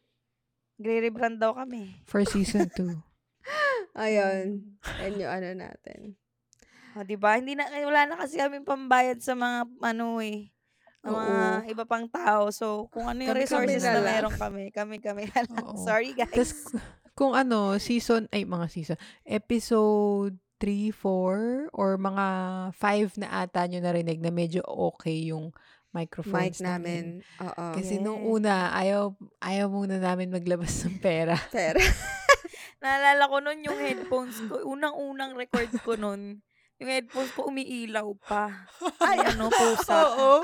Gre-rebrand 0.75 1.39
daw 1.39 1.55
kami. 1.55 1.99
for 2.05 2.23
season 2.23 2.71
2. 2.71 2.95
Ayun. 3.99 4.79
Yan 5.01 5.15
yung 5.17 5.33
ano 5.33 5.49
natin. 5.57 6.15
O, 6.95 7.03
di 7.03 7.17
ba? 7.17 7.35
Hindi 7.35 7.55
na, 7.55 7.67
wala 7.83 8.07
na 8.07 8.15
kasi 8.17 8.39
kami 8.39 8.63
pambayad 8.63 9.19
sa 9.19 9.35
mga, 9.35 9.67
ano 9.83 10.23
eh, 10.23 10.51
ng 11.03 11.11
mga 11.11 11.37
Oo. 11.37 11.69
iba 11.69 11.85
pang 11.85 12.07
tao. 12.07 12.49
So, 12.49 12.87
kung 12.89 13.05
ano 13.05 13.21
yung 13.21 13.35
Kami-kami 13.35 13.67
resources 13.75 13.83
na 13.83 13.91
na, 13.91 13.99
lang. 13.99 14.07
meron 14.09 14.35
kami, 14.39 14.63
kami-kami 14.71 15.23
na 15.29 15.41
lang. 15.43 15.65
Oo. 15.67 15.83
Sorry, 15.89 16.15
guys. 16.15 16.31
Tapos, 16.33 16.73
kung 17.13 17.35
ano, 17.35 17.77
season, 17.77 18.31
ay, 18.31 18.47
mga 18.47 18.67
season, 18.69 18.99
episode 19.27 20.39
3, 20.59 20.95
4, 20.95 21.69
or 21.75 21.91
mga 21.99 22.27
5 22.73 23.21
na 23.21 23.43
ata 23.43 23.67
nyo 23.67 23.79
narinig 23.79 24.23
na 24.23 24.31
medyo 24.31 24.63
okay 24.65 25.29
yung 25.29 25.51
microphones 25.91 26.59
mic 26.59 26.65
namin. 26.65 27.23
Oo. 27.39 27.65
Kasi 27.75 27.99
nung 27.99 28.19
Yes. 28.19 28.31
una, 28.33 28.55
ayaw, 28.73 29.15
ayaw 29.39 29.67
muna 29.69 29.99
namin 29.99 30.31
maglabas 30.31 30.87
ng 30.87 30.99
pera. 30.99 31.35
Pero, 31.51 31.79
Naalala 32.85 33.25
ko 33.27 33.41
nun 33.41 33.65
yung 33.65 33.79
headphones 33.79 34.37
ko. 34.45 34.61
Unang-unang 34.69 35.33
record 35.35 35.73
ko 35.81 35.97
nun. 35.97 36.45
Yung 36.83 36.91
headphones 36.91 37.31
ko 37.33 37.47
umiilaw 37.47 38.09
pa. 38.19 38.67
Ay, 39.07 39.23
ano, 39.23 39.47
pusa. 39.55 39.95
Oo. 40.11 40.43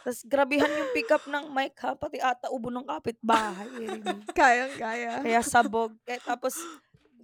Tapos 0.00 0.24
grabihan 0.24 0.68
yung 0.68 0.92
pickup 0.92 1.24
ng 1.24 1.52
mic 1.52 1.76
ha. 1.80 1.96
Pati 1.96 2.20
ata 2.20 2.48
ubo 2.48 2.68
ng 2.68 2.84
kapitbahay. 2.84 3.68
Eh. 3.84 4.00
kayang-kaya. 4.38 5.24
Kaya 5.24 5.40
sabog. 5.40 5.96
Eh, 6.04 6.20
tapos 6.20 6.56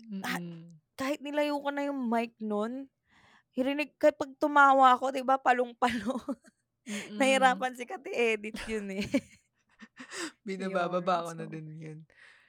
Mm-mm. 0.08 0.76
kahit 0.94 1.20
nilayo 1.20 1.60
ko 1.60 1.68
na 1.72 1.84
yung 1.84 2.00
mic 2.08 2.36
nun, 2.40 2.88
hirinig, 3.52 3.96
kahit 3.96 4.16
pag 4.16 4.32
tumawa 4.36 4.92
ako, 4.92 5.12
di 5.12 5.24
ba, 5.24 5.36
palong-palo. 5.36 6.20
Mm-mm. 6.86 7.16
Nahirapan 7.16 7.72
si 7.74 7.84
Kati 7.84 8.12
edit 8.12 8.56
yun 8.68 8.92
eh. 8.94 9.04
Binabababa 10.44 11.26
ko 11.26 11.30
Yun, 11.32 11.36
na 11.36 11.44
so- 11.44 11.52
din 11.52 11.68
yun. 11.76 11.98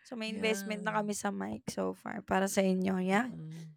So, 0.08 0.16
may 0.16 0.32
investment 0.32 0.88
na 0.88 0.96
Yeah. 0.96 0.98
kami 1.04 1.12
sa 1.12 1.36
mic 1.36 1.68
so 1.68 1.92
far. 1.92 2.24
Para 2.24 2.48
sa 2.48 2.64
inyo, 2.64 2.96
yeah? 3.04 3.28
Mm. 3.28 3.76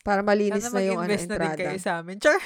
Para 0.00 0.24
malinis 0.24 0.64
Sana 0.64 0.80
na 0.80 0.86
yung 0.86 0.98
ano, 1.00 1.04
mag-invest 1.04 1.28
na 1.28 1.36
din 1.36 1.44
entrada. 1.44 1.68
kayo 1.68 1.80
sa 1.80 1.92
amin. 2.00 2.16
Char! 2.16 2.40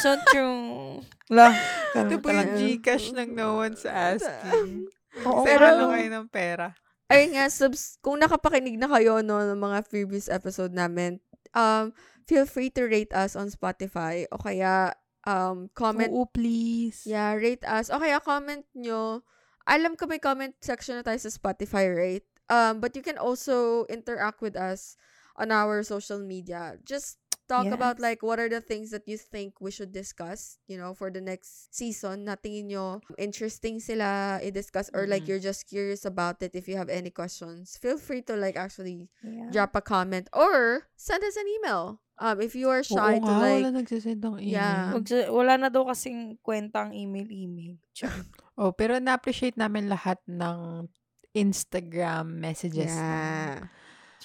So 0.00 0.10
true. 0.32 1.00
La, 1.32 1.52
Ito 1.96 2.20
po 2.20 2.28
yung. 2.28 2.56
Gcash 2.56 3.12
ng 3.16 3.32
no 3.32 3.60
one's 3.60 3.84
asking. 3.84 4.88
Oo, 5.24 5.44
pero- 5.44 5.64
ano 5.64 5.92
kayo 5.92 6.08
ng 6.08 6.28
pera. 6.28 6.76
Ayun 7.10 7.34
nga, 7.34 7.50
subs, 7.50 7.98
kung 7.98 8.22
nakapakinig 8.22 8.78
na 8.78 8.86
kayo 8.86 9.18
no, 9.18 9.42
ng 9.42 9.58
mga 9.58 9.82
previous 9.90 10.30
episode 10.30 10.70
namin, 10.70 11.18
um, 11.58 11.90
feel 12.22 12.46
free 12.46 12.70
to 12.70 12.86
rate 12.86 13.10
us 13.10 13.34
on 13.34 13.50
Spotify 13.50 14.22
o 14.30 14.38
kaya 14.38 14.94
um, 15.26 15.66
comment 15.74 16.06
Oo, 16.14 16.30
please. 16.30 17.02
Yeah, 17.02 17.34
rate 17.34 17.66
us. 17.66 17.90
O 17.90 17.98
kaya 17.98 18.22
comment 18.22 18.62
nyo. 18.78 19.26
Alam 19.66 19.98
ko 19.98 20.06
may 20.06 20.22
comment 20.22 20.54
section 20.62 21.02
na 21.02 21.04
tayo 21.04 21.18
sa 21.18 21.34
Spotify, 21.34 21.90
right? 21.90 22.24
Um, 22.46 22.78
but 22.78 22.94
you 22.94 23.02
can 23.02 23.18
also 23.18 23.86
interact 23.90 24.38
with 24.38 24.54
us 24.54 24.94
on 25.40 25.48
our 25.50 25.80
social 25.80 26.20
media. 26.20 26.76
Just 26.84 27.16
talk 27.48 27.66
about 27.66 27.98
Yes. 27.98 28.04
like 28.06 28.20
what 28.22 28.38
are 28.38 28.46
the 28.46 28.62
things 28.62 28.94
that 28.94 29.02
you 29.10 29.18
think 29.18 29.58
we 29.58 29.74
should 29.74 29.90
discuss, 29.90 30.60
you 30.70 30.78
know, 30.78 30.94
for 30.94 31.10
the 31.10 31.18
next 31.18 31.72
season. 31.74 32.28
Na 32.30 32.38
tingin 32.38 32.70
nyo 32.70 33.02
interesting 33.18 33.82
sila 33.82 34.38
i-discuss 34.38 34.86
or 34.94 35.10
like 35.10 35.26
Mhm. 35.26 35.28
you're 35.34 35.42
just 35.42 35.66
curious 35.66 36.06
about 36.06 36.38
it 36.46 36.54
if 36.54 36.70
you 36.70 36.78
have 36.78 36.86
any 36.86 37.10
questions. 37.10 37.74
Feel 37.74 37.98
free 37.98 38.22
to 38.30 38.38
like 38.38 38.54
actually 38.54 39.10
Yeah. 39.24 39.50
drop 39.50 39.74
a 39.74 39.82
comment 39.82 40.30
or 40.30 40.86
send 40.94 41.26
us 41.26 41.34
an 41.34 41.48
email. 41.48 41.98
Um, 42.20 42.38
if 42.38 42.52
you 42.54 42.68
are 42.68 42.84
Oo 42.84 42.92
shy 42.94 43.16
to 43.18 43.24
nga, 43.24 43.34
like 43.42 43.64
wala 43.66 43.70
nagsasend 43.80 44.20
ng 44.22 44.36
email. 44.44 44.54
Yeah. 44.54 44.92
Wag 44.94 45.04
sa- 45.08 45.32
wala 45.32 45.52
na 45.56 45.68
daw 45.72 45.88
kasing 45.90 46.36
kwentang 46.46 46.92
email-email. 46.94 47.80
Oh, 48.60 48.76
pero 48.76 49.00
na-appreciate 49.00 49.56
namin 49.56 49.88
lahat 49.88 50.20
ng 50.28 50.84
Instagram 51.32 52.38
messages. 52.38 52.92
Yeah. 52.92 53.72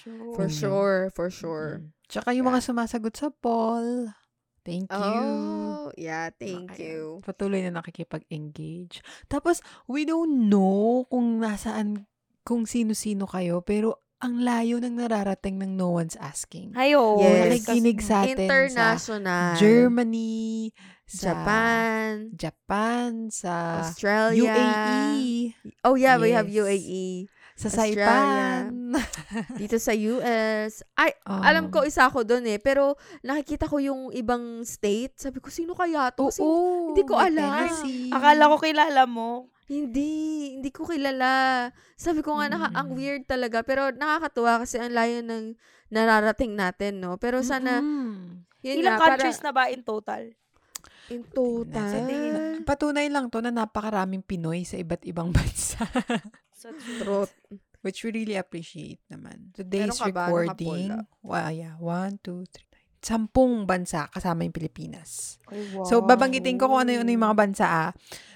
True. 0.05 0.37
For 0.37 0.45
Mm. 0.45 0.53
sure, 0.53 0.97
for 1.11 1.27
sure. 1.27 1.81
Mm. 1.81 1.89
Tsaka 2.05 2.29
yung 2.31 2.45
mga 2.45 2.61
sumasagot 2.61 3.17
sa 3.17 3.33
poll. 3.33 4.13
Thank 4.61 4.89
you. 4.89 4.97
Oh, 4.97 5.89
yeah, 5.93 6.29
thank 6.31 6.73
Ayan. 6.73 6.81
you. 6.81 7.01
Patuloy 7.21 7.61
na 7.61 7.73
nakikipag-engage. 7.75 9.01
Tapos, 9.25 9.61
we 9.85 10.05
don't 10.05 10.45
know 10.45 11.05
kung 11.05 11.37
nasaan, 11.37 12.05
kung 12.41 12.65
sino-sino 12.65 13.25
kayo, 13.25 13.61
pero 13.61 14.01
ang 14.17 14.41
layo 14.41 14.77
ng 14.77 14.97
nararating 14.97 15.57
ng 15.57 15.77
no 15.77 15.93
one's 15.93 16.17
asking. 16.17 16.73
Ayo. 16.73 17.21
Yes. 17.21 17.61
Nakikinig 17.61 17.99
sa 18.01 18.25
atin 18.25 18.37
sa 18.37 18.41
International. 18.41 19.49
Germany, 19.55 20.73
sa 21.05 21.21
Japan, 21.29 22.09
Japan, 22.33 23.09
sa 23.29 23.85
Australia. 23.85 24.49
UAE, 24.49 25.53
Oh 25.85 25.93
yeah, 25.93 26.17
we 26.17 26.33
have 26.33 26.49
Yes. 26.49 26.57
UAE. 26.57 27.05
sa 27.55 27.69
Australia. 27.69 28.03
Saipan. 28.03 28.74
Dito 29.59 29.77
sa 29.77 29.91
US. 29.91 30.83
Ay, 30.93 31.11
alam 31.23 31.67
ko 31.67 31.81
Um, 31.81 31.87
isa 31.87 32.07
ko 32.07 32.21
doon 32.21 32.45
eh, 32.45 32.57
pero 32.57 32.95
nakikita 33.21 33.65
ko 33.65 33.77
yung 33.77 34.09
ibang 34.11 34.61
state. 34.61 35.15
Sabi 35.15 35.39
ko, 35.39 35.49
sino 35.49 35.73
kaya 35.73 36.11
to? 36.11 36.27
Kasi 36.27 36.41
Oo, 36.41 36.91
hindi 36.91 37.03
ko 37.03 37.15
alam. 37.15 37.65
Tennessee. 37.65 38.09
Akala 38.09 38.51
ko 38.51 38.55
kilala 38.57 39.03
mo. 39.05 39.49
Hindi, 39.65 40.09
hindi 40.55 40.69
ko 40.69 40.85
kilala. 40.85 41.67
Sabi 41.95 42.21
ko 42.21 42.37
nga, 42.37 42.45
naka, 42.47 42.69
ang 42.71 42.93
Mm. 42.93 42.97
weird 42.97 43.23
talaga. 43.25 43.65
Pero 43.65 43.89
nakakatuwa 43.89 44.61
kasi 44.61 44.77
ang 44.77 44.93
layo 44.93 45.25
ng 45.25 45.57
nararating 45.89 46.53
natin, 46.53 47.01
no? 47.01 47.17
Pero 47.17 47.41
sana, 47.41 47.81
Mm-mm. 47.81 48.45
yun 48.61 48.77
Ilang 48.81 48.97
nga, 48.97 49.09
countries 49.09 49.41
para, 49.41 49.45
na 49.45 49.51
ba 49.51 49.63
in 49.69 49.81
total? 49.81 50.23
in 51.05 51.21
total. 51.29 52.01
Patunay 52.61 53.09
lang 53.09 53.29
to 53.29 53.37
na 53.37 53.49
napakaraming 53.49 54.21
Pinoy 54.21 54.65
sa 54.65 54.77
iba't 54.77 55.05
ibang 55.05 55.29
bansa. 55.29 55.85
So, 56.55 56.69
Truth. 56.97 57.33
Which 57.85 58.01
we 58.01 58.09
really 58.09 58.33
appreciate 58.33 58.97
naman. 59.13 59.53
Today's 59.53 60.01
ba 60.01 60.25
recording, 60.25 61.05
wow, 61.21 61.53
yeah, 61.53 61.77
one, 61.77 62.17
two, 62.25 62.49
three, 62.49 62.65
nine. 62.73 62.97
Sampung 62.97 63.69
bansa 63.69 64.09
kasama 64.09 64.41
yung 64.41 64.57
Pilipinas. 64.57 65.37
Ay, 65.45 65.69
wow. 65.69 65.85
So, 65.85 66.01
babanggitin 66.01 66.57
ko 66.57 66.65
kung 66.65 66.81
ano 66.81 66.97
yung, 66.97 67.05
ano 67.05 67.13
yung 67.13 67.25
mga 67.29 67.37
bansa 67.37 67.65
ah. 67.69 67.91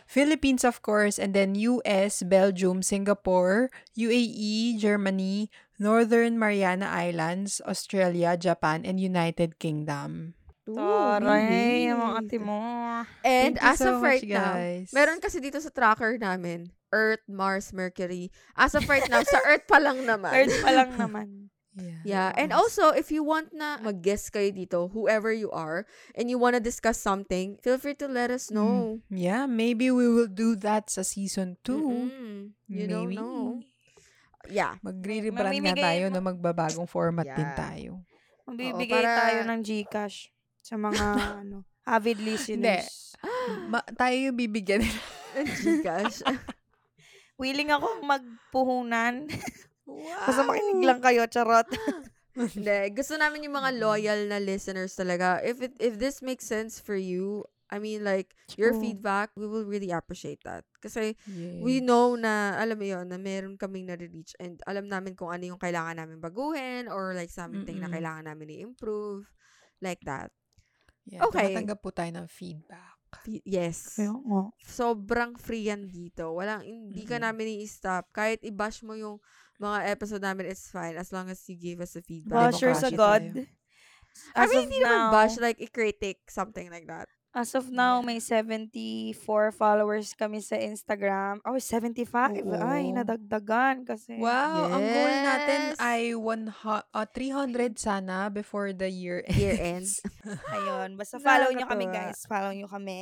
Philippines, 0.06 0.62
of 0.62 0.86
course, 0.86 1.18
and 1.18 1.34
then 1.34 1.58
US, 1.58 2.22
Belgium, 2.22 2.86
Singapore, 2.86 3.74
UAE, 3.98 4.78
Germany, 4.78 5.50
Northern 5.82 6.38
Mariana 6.38 6.86
Islands, 6.86 7.58
Australia, 7.66 8.38
Japan, 8.38 8.86
and 8.86 9.02
United 9.02 9.58
Kingdom. 9.58 10.38
Ooh, 10.72 11.20
Taray, 11.20 11.50
bilis. 11.86 11.96
mga 11.96 12.14
ate 12.20 12.38
mo. 12.38 12.60
And 13.22 13.54
Thank 13.56 13.64
as 13.66 13.78
so 13.78 13.90
of 13.90 14.02
much, 14.02 14.10
right 14.22 14.26
now, 14.26 14.54
guys. 14.54 14.88
meron 14.92 15.20
kasi 15.20 15.40
dito 15.40 15.58
sa 15.58 15.70
tracker 15.70 16.16
namin, 16.16 16.70
Earth, 16.90 17.26
Mars, 17.26 17.72
Mercury. 17.72 18.30
As 18.54 18.74
of 18.74 18.86
right 18.86 19.06
now, 19.06 19.22
sa 19.22 19.40
Earth 19.50 19.66
pa 19.66 19.78
lang 19.78 20.04
naman. 20.04 20.30
Earth 20.30 20.58
pa 20.60 20.72
lang 20.72 20.92
naman. 20.96 21.28
Yeah. 21.80 22.02
Yeah. 22.04 22.30
And 22.36 22.52
also, 22.52 22.92
if 22.92 23.08
you 23.08 23.24
want 23.24 23.56
na 23.56 23.80
mag-guess 23.80 24.28
kayo 24.28 24.52
dito, 24.52 24.92
whoever 24.92 25.32
you 25.32 25.48
are, 25.54 25.88
and 26.12 26.28
you 26.28 26.36
want 26.36 26.58
to 26.58 26.60
discuss 26.60 27.00
something, 27.00 27.56
feel 27.64 27.80
free 27.80 27.96
to 28.04 28.10
let 28.10 28.34
us 28.34 28.52
know. 28.52 29.00
Yeah, 29.08 29.48
maybe 29.48 29.88
we 29.88 30.12
will 30.12 30.28
do 30.28 30.60
that 30.60 30.90
sa 30.92 31.08
season 31.08 31.56
2. 31.64 31.72
Mm-mm. 31.72 32.52
You 32.68 32.84
don't 32.84 33.14
Maybe. 33.14 33.22
know. 33.22 33.64
Yeah. 34.50 34.76
Magre-rebrand 34.84 35.56
Mamimigay 35.56 35.80
tayo 35.80 36.06
mo- 36.10 36.14
na 36.14 36.22
magbabagong 36.26 36.90
format 36.90 37.24
din 37.30 37.48
Yeah. 37.48 37.56
tayo. 37.56 37.92
Magbibigay 38.44 39.00
para- 39.00 39.16
tayo 39.24 39.40
ng 39.48 39.60
Gcash 39.62 40.18
sa 40.62 40.76
mga 40.76 41.06
ano, 41.42 41.64
avid 41.84 42.20
listeners. 42.22 43.16
Ma- 43.68 43.86
tayo 43.94 44.16
yung 44.16 44.38
bibigyan 44.38 44.84
nila. 44.86 45.02
Gcash. 45.64 46.22
Willing 47.40 47.72
akong 47.72 48.04
magpuhunan. 48.04 49.32
Wow. 49.88 50.26
Basta 50.28 50.42
makinig 50.44 50.84
lang 50.86 51.00
kayo, 51.00 51.24
charot. 51.26 51.66
Hindi. 52.36 52.94
Gusto 52.94 53.18
namin 53.18 53.48
yung 53.48 53.58
mga 53.58 53.72
loyal 53.80 54.20
na 54.30 54.40
listeners 54.40 54.96
talaga. 54.96 55.42
If 55.42 55.60
it 55.60 55.74
if 55.82 55.98
this 55.98 56.22
makes 56.22 56.46
sense 56.46 56.80
for 56.80 56.96
you, 56.96 57.44
I 57.68 57.80
mean 57.82 58.06
like 58.06 58.32
your 58.56 58.72
True. 58.72 58.80
feedback, 58.80 59.34
we 59.36 59.44
will 59.50 59.66
really 59.66 59.92
appreciate 59.92 60.40
that. 60.48 60.64
Kasi 60.80 61.16
Yes. 61.28 61.60
we 61.60 61.82
know 61.84 62.16
na 62.16 62.56
alam 62.56 62.80
mo 62.80 62.86
yon 62.88 63.10
na 63.10 63.20
meron 63.20 63.60
kaming 63.60 63.90
nare-reach 63.90 64.40
and 64.40 64.62
alam 64.64 64.88
namin 64.88 65.18
kung 65.20 65.32
ano 65.32 65.52
yung 65.52 65.60
kailangan 65.60 66.00
namin 66.00 66.22
baguhin 66.24 66.88
or 66.88 67.12
like 67.12 67.32
something 67.32 67.80
na 67.80 67.88
Mm-mm. 67.90 67.96
kailangan 68.00 68.24
namin 68.30 68.56
i-improve. 68.62 69.28
Like 69.80 70.00
that. 70.08 70.32
Yeah, 71.06 71.24
Okay. 71.24 71.52
Tumatanggap 71.52 71.80
po 71.80 71.90
tayo 71.90 72.12
ng 72.12 72.28
feedback. 72.28 72.96
Fe- 73.26 73.42
Yes. 73.42 73.98
Kaya 73.98 74.14
nga. 74.14 74.42
sobrang 74.62 75.34
free 75.36 75.66
yan 75.66 75.86
dito. 75.86 76.30
Walang, 76.32 76.62
hindi 76.62 77.02
ka 77.04 77.18
Mm-mm. 77.18 77.26
namin 77.26 77.60
i-stop. 77.60 78.06
Kahit 78.12 78.42
i-bash 78.42 78.82
mo 78.82 78.94
yung 78.94 79.18
mga 79.58 79.90
episode 79.90 80.22
namin, 80.22 80.46
it's 80.46 80.70
fine. 80.70 80.94
As 80.94 81.10
long 81.10 81.26
as 81.28 81.42
you 81.50 81.58
give 81.58 81.80
us 81.80 81.98
a 81.98 82.04
feedback. 82.04 82.54
Basher 82.54 82.72
sa 82.74 82.88
Bashi 82.88 82.96
God. 82.96 83.24
tayo. 83.34 83.46
I 84.36 84.38
As 84.38 84.50
mean, 84.50 84.58
of 84.58 84.64
hindi 84.68 84.78
naman 84.80 85.10
bash, 85.10 85.36
like, 85.38 85.58
i-critic, 85.58 86.22
something 86.28 86.70
like 86.70 86.86
that. 86.86 87.10
As 87.32 87.54
of 87.54 87.70
now, 87.70 88.02
may 88.02 88.18
74 88.18 89.14
followers 89.52 90.14
kami 90.14 90.42
sa 90.42 90.58
Instagram. 90.58 91.38
Oh, 91.46 91.56
75. 91.56 92.42
Oo. 92.42 92.58
Ay, 92.58 92.90
nadagdagan 92.90 93.86
kasi. 93.86 94.18
Wow, 94.18 94.68
ang 94.68 94.82
goal 94.82 95.14
natin 95.24 95.60
Yes. 95.70 95.78
ay 95.78 96.02
one 96.14 96.50
uh, 96.66 97.06
300 97.06 97.78
sana 97.78 98.28
before 98.28 98.74
the 98.74 98.90
year 98.90 99.22
ends. 99.26 99.38
Year 99.42 99.58
ends. 99.58 100.02
Ayun. 100.56 100.98
Basta 100.98 101.22
follow 101.22 101.54
nyo 101.54 101.66
kami, 101.66 101.86
Nakakatuwa. 101.86 102.10
guys. 102.10 102.20
Follow 102.26 102.52
nyo 102.52 102.68
kami. 102.68 103.00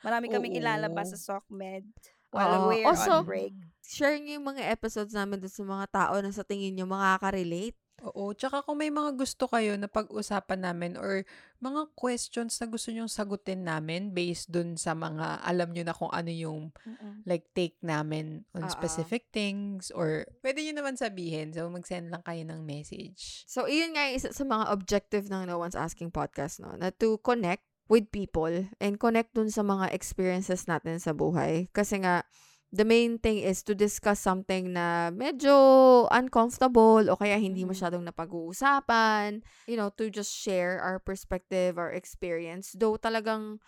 Marami 0.00 0.26
kaming 0.28 0.54
Oo. 0.56 0.60
ilalabas 0.60 1.12
sa 1.12 1.40
SOCMED 1.40 1.84
while 2.32 2.52
Oo. 2.56 2.68
we're 2.72 2.84
Also, 2.84 3.20
on 3.20 3.26
break. 3.26 3.52
Share 3.82 4.16
nyo 4.16 4.38
yung 4.38 4.46
mga 4.46 4.70
episodes 4.70 5.12
namin 5.12 5.40
doon 5.40 5.50
sa 5.50 5.64
mga 5.66 5.86
tao 5.90 6.14
na 6.20 6.30
sa 6.30 6.44
tingin 6.46 6.72
nyo 6.72 6.86
makaka-relate. 6.86 7.74
Oo, 8.00 8.32
tsaka 8.32 8.64
kung 8.64 8.80
may 8.80 8.88
mga 8.88 9.12
gusto 9.12 9.44
kayo 9.44 9.76
na 9.76 9.84
pag-usapan 9.84 10.60
namin 10.64 10.92
or 10.96 11.24
mga 11.60 11.92
questions 11.92 12.56
na 12.56 12.66
gusto 12.66 12.88
nyong 12.88 13.12
sagutin 13.12 13.68
namin 13.68 14.16
based 14.16 14.48
dun 14.48 14.80
sa 14.80 14.96
mga 14.96 15.44
alam 15.44 15.68
nyo 15.68 15.84
na 15.84 15.92
kung 15.92 16.08
ano 16.08 16.32
yung 16.32 16.72
Mm-mm. 16.88 17.28
like 17.28 17.44
take 17.52 17.76
namin 17.84 18.48
on 18.56 18.64
Oo. 18.64 18.72
specific 18.72 19.28
things 19.28 19.92
or 19.92 20.24
pwede 20.40 20.64
nyo 20.64 20.80
naman 20.80 20.96
sabihin. 20.96 21.52
So, 21.52 21.68
mag-send 21.68 22.08
lang 22.08 22.24
kayo 22.24 22.40
ng 22.48 22.64
message. 22.64 23.44
So, 23.44 23.68
iyon 23.68 23.92
nga 23.92 24.08
yung 24.08 24.16
isa 24.16 24.32
sa 24.32 24.44
mga 24.48 24.72
objective 24.72 25.28
ng 25.28 25.44
No 25.44 25.60
One's 25.60 25.76
Asking 25.76 26.08
podcast, 26.08 26.64
no? 26.64 26.72
Na 26.80 26.88
to 26.96 27.20
connect 27.20 27.68
with 27.90 28.08
people 28.08 28.70
and 28.78 29.02
connect 29.02 29.34
dun 29.34 29.50
sa 29.50 29.66
mga 29.66 29.90
experiences 29.92 30.64
natin 30.70 31.02
sa 31.02 31.10
buhay. 31.10 31.66
Kasi 31.74 32.00
nga, 32.00 32.22
the 32.70 32.86
main 32.86 33.18
thing 33.18 33.42
is 33.42 33.62
to 33.66 33.74
discuss 33.74 34.22
something 34.22 34.70
na 34.74 35.10
medyo 35.10 36.06
uncomfortable 36.14 37.02
o 37.10 37.18
kaya 37.18 37.34
hindi 37.36 37.66
Mm. 37.66 37.74
masyadong 37.74 38.06
napag-uusapan. 38.06 39.42
You 39.66 39.74
know, 39.76 39.90
to 39.98 40.06
just 40.10 40.30
share 40.30 40.78
our 40.78 41.02
perspective, 41.02 41.78
our 41.78 41.90
experience. 41.90 42.72
Though 42.78 42.94
talagang 42.94 43.58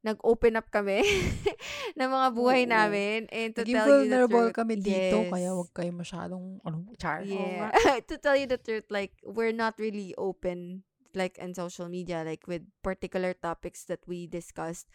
nag-open 0.00 0.56
up 0.56 0.72
kami 0.72 1.04
ng 2.00 2.08
mga 2.08 2.28
buhay 2.32 2.64
Oo. 2.64 2.72
namin 2.72 3.28
and 3.28 3.52
to 3.52 3.60
Naging 3.68 3.76
tell 3.76 3.84
you 3.92 4.08
the 4.08 4.24
vulnerable 4.24 4.48
truth. 4.48 4.56
kami 4.56 4.74
dito, 4.80 5.16
kaya 5.28 5.52
Yes. 5.52 5.58
wag 5.60 5.70
kayo 5.76 5.92
masyadong, 5.92 6.44
ano, 6.64 6.76
char. 6.96 7.20
Yeah. 7.20 7.68
to 8.08 8.16
tell 8.16 8.32
you 8.32 8.48
the 8.48 8.56
truth, 8.56 8.88
like, 8.88 9.12
we're 9.20 9.52
not 9.52 9.76
really 9.76 10.16
open, 10.16 10.88
like, 11.12 11.36
in 11.36 11.52
social 11.52 11.92
media, 11.92 12.24
like, 12.24 12.48
with 12.48 12.64
particular 12.80 13.36
topics 13.36 13.84
that 13.92 14.00
we 14.08 14.24
discussed. 14.24 14.88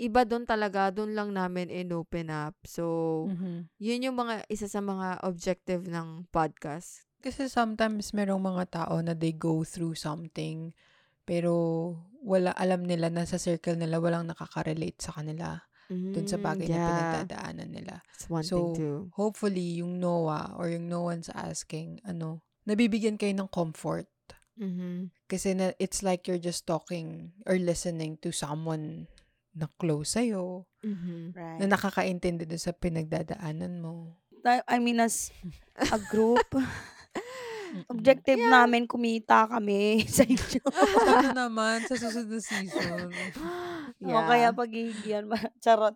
Iba 0.00 0.24
doon 0.24 0.48
talaga, 0.48 0.88
doon 0.88 1.12
lang 1.12 1.36
namin 1.36 1.68
in-open 1.68 2.32
up. 2.32 2.56
So, 2.64 3.28
Mhm. 3.28 3.68
yun 3.76 4.04
yung 4.08 4.16
mga, 4.16 4.48
isa 4.48 4.64
sa 4.64 4.80
mga 4.80 5.20
objective 5.20 5.84
ng 5.84 6.32
podcast. 6.32 7.04
Kasi 7.20 7.46
sometimes 7.46 8.16
merong 8.16 8.40
mga 8.40 8.64
tao 8.72 8.98
na 9.04 9.12
they 9.12 9.36
go 9.36 9.62
through 9.62 9.94
something, 9.94 10.72
pero 11.28 11.52
wala, 12.24 12.50
alam 12.56 12.82
nila 12.88 13.12
na 13.12 13.28
sa 13.28 13.36
circle 13.36 13.76
nila 13.78 14.00
walang 14.00 14.26
nakaka-relate 14.26 14.98
sa 14.98 15.12
kanila 15.14 15.60
dun 16.12 16.24
sa 16.26 16.40
Mm, 16.40 16.44
bagay 16.50 16.66
na 16.72 16.80
yeah. 16.80 16.88
pinagdadaanan 16.88 17.70
nila. 17.70 17.94
So, 18.42 18.56
thing 18.56 18.72
too. 18.74 18.96
Hopefully, 19.20 19.84
yung 19.84 20.00
Noah 20.00 20.56
or 20.56 20.72
yung 20.72 20.88
no 20.88 21.04
one's 21.12 21.28
asking, 21.30 22.00
ano, 22.02 22.40
nabibigyan 22.64 23.20
kayo 23.20 23.36
ng 23.36 23.52
comfort. 23.52 24.08
Mhm. 24.56 25.12
Kasi 25.28 25.52
na, 25.52 25.76
it's 25.78 26.00
like 26.00 26.24
you're 26.26 26.40
just 26.42 26.64
talking 26.64 27.36
or 27.44 27.60
listening 27.60 28.16
to 28.24 28.32
someone 28.32 29.06
na 29.52 29.68
close 29.76 30.16
sa'yo, 30.16 30.64
Mhm. 30.80 31.32
Right. 31.32 31.58
na 31.60 31.66
nakakaintindi 31.70 32.44
dun 32.44 32.58
sa 32.58 32.72
pinagdadaanan 32.72 33.78
mo. 33.78 34.16
I- 34.42 34.80
mean, 34.80 34.98
as 34.98 35.30
a 35.78 36.00
group, 36.02 36.42
objective 37.92 38.38
namin 38.38 38.84
kumita 38.84 39.46
kami 39.46 40.02
sa 40.10 40.24
inyo. 40.24 40.60
Sana 40.98 41.30
naman 41.32 41.84
sa 41.86 41.94
susunod 41.96 42.28
na 42.28 42.40
season. 42.40 43.08
O 44.02 44.18
kaya 44.26 44.50
paghihigian. 44.50 45.30
Charot. 45.62 45.94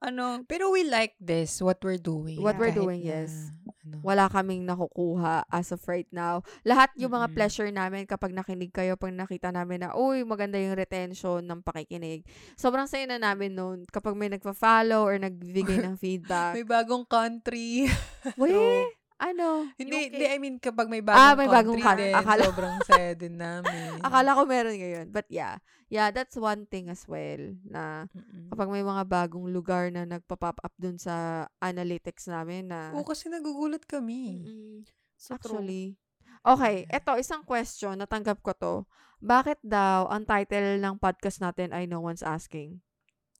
Ano, 0.00 0.42
Pero 0.48 0.72
we 0.72 0.82
like 0.82 1.14
this, 1.20 1.60
what 1.60 1.78
we're 1.78 2.00
doing. 2.00 2.40
What 2.40 2.56
we're 2.56 2.72
kahit 2.72 2.80
doing, 2.80 3.00
na, 3.04 3.22
yes. 3.22 3.52
Ano. 3.92 4.00
wala 4.00 4.24
kaming 4.32 4.64
nakukuha 4.64 5.44
as 5.52 5.68
of 5.68 5.84
right 5.84 6.08
now. 6.08 6.40
Lahat 6.64 6.88
yung 6.96 7.12
mga 7.12 7.28
Mm-mm. 7.28 7.36
pleasure 7.36 7.68
namin 7.68 8.08
kapag 8.08 8.32
nakinig 8.32 8.72
kayo, 8.72 8.96
pag 8.96 9.12
nakita 9.12 9.52
namin 9.52 9.84
na, 9.84 9.92
uy, 9.92 10.24
maganda 10.24 10.56
yung 10.56 10.72
retention 10.72 11.44
ng 11.44 11.60
pakikinig. 11.60 12.24
Sobrang 12.56 12.88
saya 12.88 13.04
na 13.04 13.20
namin 13.20 13.52
noon 13.52 13.84
kapag 13.84 14.16
may 14.16 14.32
nagpa-follow 14.32 15.04
or 15.04 15.20
nagbibigay 15.20 15.76
ng 15.84 16.00
feedback. 16.00 16.56
May 16.56 16.64
bagong 16.64 17.04
country. 17.04 17.92
Weh, 18.40 18.88
ano? 19.22 19.70
hindi, 19.76 19.94
UK. 20.02 20.06
hindi, 20.10 20.24
I 20.26 20.36
mean, 20.36 20.56
kapag 20.58 20.86
may 20.86 20.98
Ah, 21.00 21.32
bagong 21.32 21.38
may 21.38 21.48
bagong 21.48 21.78
country 21.78 21.86
country. 21.86 22.10
din, 22.10 22.14
Akala- 22.18 22.46
sobrang 22.46 22.76
saya 22.90 23.10
din 23.14 23.34
namin. 23.36 23.88
Akala 24.00 24.34
ko 24.34 24.42
meron 24.44 24.74
ngayon. 24.74 25.06
But 25.08 25.26
yeah, 25.28 25.62
yeah, 25.86 26.10
that's 26.10 26.34
one 26.34 26.66
thing 26.66 26.88
as 26.88 27.06
well 27.06 27.38
na 27.64 28.10
Mm-mm. 28.10 28.50
kapag 28.50 28.68
may 28.68 28.82
mga 28.82 29.04
bagong 29.04 29.46
lugar 29.46 29.88
na 29.88 30.02
nagpa-pop 30.04 30.58
up 30.58 30.74
dun 30.76 30.96
sa 30.96 31.14
analytics 31.56 32.26
namin 32.26 32.66
na 32.66 32.90
Oo, 32.90 33.02
kasi 33.02 33.30
nagugulat 33.30 33.86
kami. 33.86 34.42
Mm-mm. 34.42 34.82
true. 35.16 35.32
Actually. 35.32 35.94
Okay, 36.42 36.90
eto, 36.90 37.14
isang 37.14 37.46
question, 37.46 37.94
natanggap 37.94 38.42
ko 38.42 38.50
to. 38.52 38.74
Bakit 39.18 39.62
daw 39.62 40.10
ang 40.10 40.26
title 40.26 40.76
ng 40.76 40.98
podcast 40.98 41.38
natin 41.38 41.70
ay 41.70 41.86
No 41.86 42.02
One's 42.02 42.20
Asking? 42.20 42.82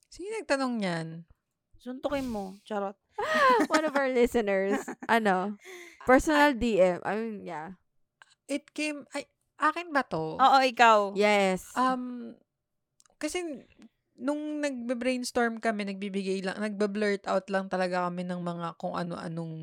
Sino 0.06 0.30
nagtanong 0.36 0.78
niyan? 0.78 1.06
Suntukin 1.82 2.30
mo. 2.30 2.54
Charot. 2.62 2.94
One 3.74 3.84
of 3.84 3.94
our 3.94 4.08
listeners, 4.08 4.78
ano, 5.10 5.58
personal 6.06 6.54
DM. 6.54 7.02
I 7.02 7.12
mean, 7.18 7.42
yeah. 7.42 7.74
It 8.46 8.70
came, 8.70 9.02
ay, 9.12 9.26
akin 9.58 9.90
ba 9.90 10.06
to? 10.06 10.38
Oo, 10.38 10.58
ikaw. 10.62 11.12
Yes. 11.18 11.66
Um, 11.74 12.34
kasi 13.18 13.42
nung 14.14 14.62
nagbe-brainstorm 14.62 15.58
kami, 15.58 15.86
nagbibigay 15.86 16.46
lang, 16.46 16.58
nagbe-blurt 16.58 17.26
out 17.26 17.50
lang 17.50 17.66
talaga 17.66 18.06
kami 18.06 18.22
ng 18.22 18.38
mga 18.38 18.78
kung 18.78 18.94
ano-anong 18.94 19.54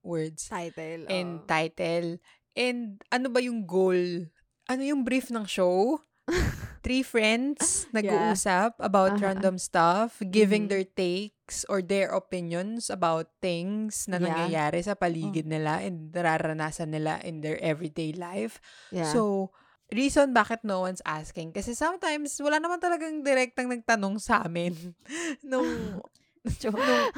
words 0.00 0.48
title. 0.48 1.04
and 1.12 1.44
oo. 1.44 1.46
title. 1.46 2.16
And 2.56 2.96
ano 3.12 3.28
ba 3.28 3.44
yung 3.44 3.68
goal? 3.68 4.24
Ano 4.66 4.82
yung 4.82 5.04
brief 5.04 5.28
ng 5.28 5.44
show? 5.44 6.00
Three 6.84 7.04
friends 7.04 7.88
nag-uusap 7.92 8.80
about 8.80 9.16
Aha. 9.20 9.32
random 9.32 9.56
stuff, 9.56 10.20
giving 10.24 10.64
Mhm. 10.66 10.70
their 10.72 10.86
takes 11.48 11.64
or 11.64 11.80
their 11.80 12.12
opinions 12.12 12.92
about 12.92 13.32
things 13.40 14.04
na 14.04 14.20
Yeah. 14.20 14.28
nangyayari 14.28 14.84
sa 14.84 14.92
paligid 14.92 15.48
nila 15.48 15.80
and 15.80 16.12
nararanasan 16.12 16.92
nila 16.92 17.24
in 17.24 17.40
their 17.40 17.56
everyday 17.64 18.12
life. 18.12 18.60
yeah. 18.92 19.08
So, 19.08 19.48
reason 19.88 20.36
bakit 20.36 20.60
no 20.60 20.84
one's 20.84 21.00
asking. 21.08 21.56
Kasi 21.56 21.72
sometimes, 21.72 22.36
wala 22.36 22.60
naman 22.60 22.76
talagang 22.76 23.24
direktang 23.24 23.72
nagtanong 23.72 24.20
sa 24.20 24.44
amin 24.44 24.76
nung, 25.40 26.04
nung. 26.60 27.08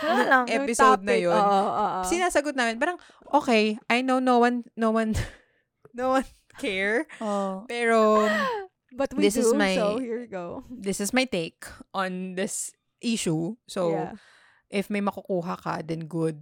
Yung 0.00 0.48
episode 0.48 1.04
na 1.04 1.12
yun. 1.12 1.36
Oo, 1.36 1.44
oo, 1.44 1.68
oo. 1.68 2.00
sinasagot 2.08 2.56
namin, 2.56 2.80
parang, 2.80 2.96
okay, 3.28 3.76
I 3.92 4.00
know 4.00 4.16
no 4.16 4.40
one, 4.40 4.64
no 4.72 4.88
one, 4.88 5.12
no 5.92 6.16
one 6.16 6.24
care. 6.56 7.04
Oh. 7.20 7.68
Pero, 7.68 8.24
But 8.96 9.12
we 9.12 9.24
this 9.28 9.36
do, 9.36 9.44
is 9.44 9.52
my- 9.52 9.76
so 9.76 10.00
here 10.00 10.20
you 10.20 10.28
go. 10.32 10.64
this 10.68 11.00
is 11.00 11.12
my 11.12 11.24
take 11.28 11.64
on 11.92 12.36
this 12.40 12.72
issue. 13.02 13.58
So, 13.66 13.92
yeah. 13.92 14.14
if 14.70 14.88
may 14.88 15.02
makukuha 15.02 15.58
ka, 15.58 15.74
then 15.82 16.06
good. 16.06 16.38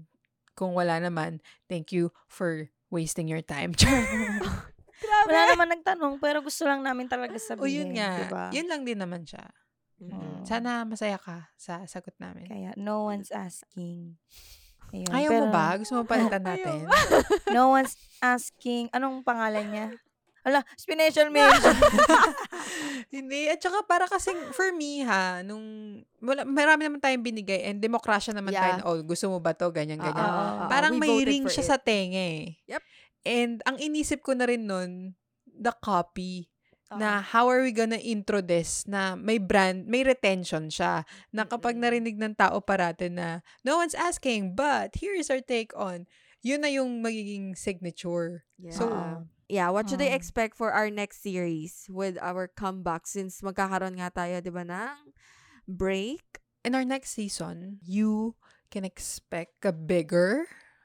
Kung 0.55 0.77
wala 0.77 1.01
naman, 1.01 1.40
thank 1.66 1.90
you 1.90 2.12
for 2.29 2.68
wasting 2.92 3.27
your 3.27 3.42
time. 3.42 3.73
Wala 5.29 5.57
naman 5.57 5.68
nagtanong, 5.81 6.20
pero 6.20 6.44
gusto 6.44 6.68
lang 6.68 6.85
namin 6.85 7.09
talaga 7.09 7.37
sabihin. 7.40 7.64
o 7.64 7.68
yun 7.68 7.90
nga, 7.96 8.11
Diba? 8.20 8.44
yun 8.53 8.68
lang 8.68 8.83
din 8.85 9.01
naman 9.01 9.25
siya. 9.25 9.49
Mm. 10.01 10.12
Mm. 10.12 10.40
Sana 10.44 10.85
masaya 10.85 11.16
ka 11.20 11.49
sa 11.57 11.85
sagot 11.85 12.16
namin. 12.20 12.49
Kaya, 12.49 12.73
no 12.77 13.09
one's 13.09 13.33
asking. 13.33 14.16
Ayun, 14.90 15.12
Ayaw 15.12 15.31
pero 15.31 15.44
mo 15.46 15.55
ba? 15.55 15.66
Gusto 15.77 15.92
mo 15.96 16.03
palitan 16.09 16.42
natin? 16.51 16.88
No 17.53 17.73
one's 17.73 17.94
asking. 18.20 18.88
Anong 18.90 19.23
pangalan 19.23 19.66
niya? 19.70 19.87
Ala, 20.40 20.64
special 20.74 21.29
mention. 21.29 21.76
Hindi. 23.14 23.50
At 23.50 23.61
saka 23.61 23.85
para 23.85 24.09
kasing, 24.09 24.57
for 24.57 24.72
me 24.72 25.05
ha, 25.05 25.44
nung, 25.44 26.00
wala, 26.20 26.48
marami 26.48 26.88
naman 26.88 27.00
tayong 27.03 27.24
binigay 27.24 27.68
and 27.68 27.79
demokrasya 27.79 28.33
naman 28.33 28.55
Yeah. 28.55 28.62
tayo 28.62 28.72
na, 28.81 28.85
oh, 28.88 28.98
gusto 29.05 29.29
mo 29.29 29.38
ba 29.38 29.53
to? 29.53 29.68
Ganyan, 29.68 30.00
ganyan. 30.00 30.16
oo, 30.16 30.40
oo. 30.64 30.68
Parang 30.68 30.96
We 30.96 31.00
may 31.03 31.16
ring 31.29 31.44
siya 31.44 31.64
it. 31.64 31.68
sa 31.68 31.76
tenga 31.76 32.16
eh. 32.16 32.57
Yep. 32.66 32.83
And 33.20 33.55
ang 33.68 33.76
inisip 33.76 34.24
ko 34.24 34.33
na 34.33 34.48
rin 34.48 34.64
nun, 34.64 35.12
the 35.44 35.76
copy 35.76 36.48
na 36.90 37.22
how 37.22 37.46
are 37.46 37.62
we 37.62 37.70
gonna 37.70 38.03
intro 38.03 38.42
this 38.42 38.83
na 38.83 39.14
may 39.14 39.38
brand, 39.38 39.87
may 39.87 40.03
retention 40.03 40.66
siya. 40.66 41.07
Na 41.31 41.46
kapag 41.46 41.79
narinig 41.79 42.18
ng 42.18 42.35
tao 42.35 42.59
parate 42.59 43.07
na 43.07 43.46
no 43.62 43.79
one's 43.79 43.94
asking, 43.94 44.59
but 44.59 44.90
here's 44.98 45.31
our 45.31 45.38
take 45.38 45.70
on, 45.79 46.11
yun 46.42 46.66
na 46.66 46.72
yung 46.72 46.98
magiging 46.98 47.55
signature. 47.55 48.42
Yeah. 48.59 48.74
So, 48.74 48.85
yeah, 49.50 49.68
what 49.68 49.90
should 49.90 49.98
they 49.98 50.14
Ah. 50.14 50.16
expect 50.16 50.54
for 50.54 50.70
our 50.70 50.88
next 50.88 51.20
series 51.20 51.90
with 51.90 52.14
our 52.22 52.46
comeback 52.46 53.04
since 53.04 53.42
magkakaroon 53.42 53.98
nga 53.98 54.14
tayo, 54.14 54.38
'di 54.38 54.52
ba, 54.54 54.62
ng 54.62 55.10
break? 55.66 56.22
in 56.60 56.76
our 56.76 56.84
next 56.84 57.16
season, 57.16 57.80
you 57.80 58.36
can 58.68 58.84
expect 58.84 59.64
a 59.64 59.72
bigger, 59.72 60.44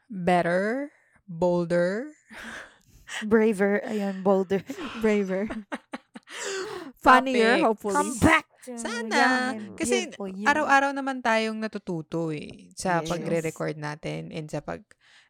better, 0.10 0.89
bolder, 1.28 2.15
Braver. 3.28 3.84
Ayun, 3.86 4.23
bolder. 4.23 4.63
Braver. 5.04 5.45
Funnier, 7.06 7.60
hopefully. 7.62 7.93
Come 7.93 8.17
back. 8.17 8.45
Sana. 8.65 9.54
Kasi. 9.78 10.10
Araw-araw 10.47 10.89
naman 10.91 11.21
tayong 11.21 11.62
natututo 11.62 12.34
eh 12.34 12.71
sa 12.73 13.04
Yes. 13.04 13.12
pagre-record 13.12 13.78
natin 13.78 14.34
and 14.34 14.49
sa 14.49 14.60
pag 14.63 14.82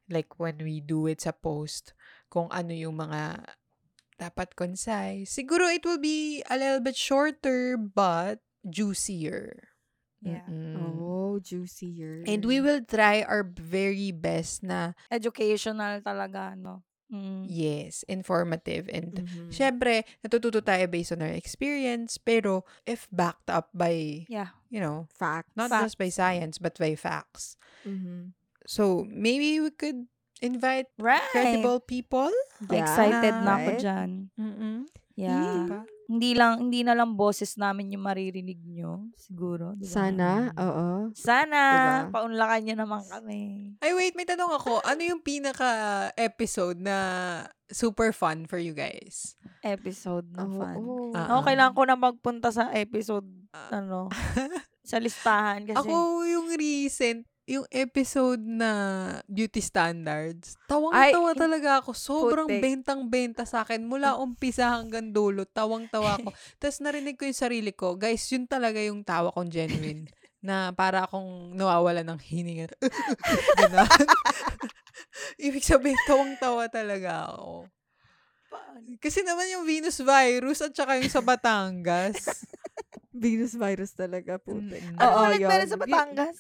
like 0.08 0.38
when 0.40 0.56
we 0.62 0.80
do 0.80 1.10
it 1.10 1.20
sa 1.20 1.34
post 1.34 1.92
kung 2.36 2.52
ano 2.52 2.76
yung 2.76 3.00
mga 3.00 3.48
dapat 4.20 4.52
concise. 4.60 5.32
Siguro 5.32 5.72
it 5.72 5.88
will 5.88 6.00
be 6.00 6.44
a 6.52 6.60
little 6.60 6.84
bit 6.84 7.00
shorter 7.00 7.80
but 7.80 8.44
juicier. 8.68 9.72
Yeah. 10.20 10.44
Mm-mm. 10.52 11.00
Oh, 11.00 11.40
juicier. 11.40 12.28
And 12.28 12.44
we 12.44 12.60
will 12.60 12.84
try 12.84 13.24
our 13.24 13.48
very 13.48 14.12
best 14.12 14.64
na 14.68 14.92
Educational 15.08 16.04
talaga, 16.04 16.60
no? 16.60 16.84
Mm. 17.06 17.46
yes, 17.46 18.02
informative 18.10 18.90
and 18.90 19.22
Mhm. 19.22 19.54
syempre 19.54 20.02
natututo 20.26 20.58
tayo 20.58 20.90
based 20.90 21.14
on 21.14 21.22
our 21.22 21.38
experience 21.38 22.18
pero 22.18 22.66
if 22.90 23.06
backed 23.14 23.46
up 23.46 23.70
by 23.78 24.26
Yeah. 24.26 24.58
you 24.74 24.82
know 24.82 25.06
Fact. 25.14 25.54
not 25.54 25.70
Facts. 25.70 25.94
just 25.94 25.98
by 26.02 26.10
science 26.10 26.58
but 26.58 26.74
by 26.82 26.98
facts. 26.98 27.62
Mhm. 27.86 28.34
So, 28.66 29.06
maybe 29.06 29.62
we 29.62 29.70
could 29.70 30.10
invite 30.40 30.90
Right. 30.98 31.24
credible 31.30 31.80
people. 31.80 32.32
Yeah. 32.66 32.82
Excited 32.82 33.36
na 33.38 33.52
ako 33.56 33.70
Right? 33.70 33.82
dyan. 33.82 34.10
Mm-mm. 34.34 34.78
Yeah. 35.16 35.64
Diba? 35.64 35.82
Hindi 36.06 36.32
lang 36.32 36.54
hindi 36.62 36.84
na 36.84 36.94
lang 36.94 37.16
boses 37.16 37.56
namin 37.56 37.90
yung 37.90 38.04
maririnig 38.04 38.62
nyo, 38.62 39.10
siguro, 39.16 39.74
'di 39.74 39.88
ba? 39.88 39.94
Sana, 39.96 40.28
oo. 40.54 40.88
Sana 41.18 41.60
Diba? 42.06 42.14
paunlakan 42.14 42.62
niyo 42.62 42.76
naman 42.78 43.02
kami. 43.02 43.74
Ay, 43.80 43.96
wait, 43.96 44.14
may 44.14 44.22
tanong 44.24 44.54
ako. 44.54 44.84
Ano 44.84 45.02
yung 45.02 45.24
pinaka-episode 45.24 46.78
na 46.78 46.98
super 47.68 48.12
fun 48.12 48.46
for 48.46 48.58
you 48.58 48.72
guys? 48.72 49.34
Episode 49.62 50.30
na 50.30 50.46
Oo, 50.46 50.54
fun. 50.54 50.76
oo. 50.78 50.96
Ah, 51.12 51.26
Ako, 51.32 51.42
kailangan 51.44 51.74
ko 51.74 51.84
na 51.84 51.98
magpunta 51.98 52.50
sa 52.50 52.70
episode, 52.72 53.26
Ah. 53.50 53.82
ano, 53.82 54.10
sa 54.86 55.00
listahan 55.00 55.66
kasi. 55.66 55.80
Ako, 55.80 55.96
yung 56.24 56.54
recent, 56.54 57.26
yung 57.46 57.66
episode 57.70 58.42
na 58.42 58.72
beauty 59.30 59.62
standards, 59.62 60.58
Ay, 60.66 61.14
tawang-tawa 61.14 61.32
talaga 61.38 61.70
ako. 61.78 61.94
Sobrang 61.94 62.50
putik. 62.50 62.62
bentang-benta 62.62 63.46
sa 63.46 63.62
akin. 63.62 63.86
Mula 63.86 64.18
umpisa 64.18 64.74
hanggang 64.74 65.14
dulo, 65.14 65.46
tawang-tawa 65.46 66.18
ako. 66.18 66.34
Tapos 66.60 66.82
narinig 66.82 67.22
ko 67.22 67.30
yung 67.30 67.38
sarili 67.38 67.70
ko, 67.70 67.94
guys, 68.02 68.26
yun 68.34 68.50
talaga 68.50 68.82
yung 68.82 69.06
tawa 69.06 69.30
kong 69.30 69.54
genuine. 69.54 70.10
na 70.46 70.70
para 70.74 71.10
akong 71.10 71.58
nawawala 71.58 72.06
ng 72.06 72.22
hininga. 72.22 72.70
Ganun. 73.58 73.90
Ibig 75.50 75.66
sabihin, 75.66 75.98
tawang-tawa 76.06 76.70
talaga 76.70 77.34
ako. 77.34 77.66
Kasi 79.02 79.26
naman 79.26 79.50
yung 79.50 79.66
Venus 79.66 79.98
virus 80.02 80.62
at 80.62 80.74
saka 80.78 81.02
yung 81.02 81.10
sa 81.10 81.26
Batangas. 81.26 82.46
Venus 83.10 83.58
virus 83.58 83.98
talaga, 83.98 84.38
putik. 84.38 84.82
Mm-mm. 84.82 85.02
ano 85.02 85.34
meron 85.34 85.66
yun. 85.66 85.74
sa 85.74 85.80
Batangas? 85.82 86.38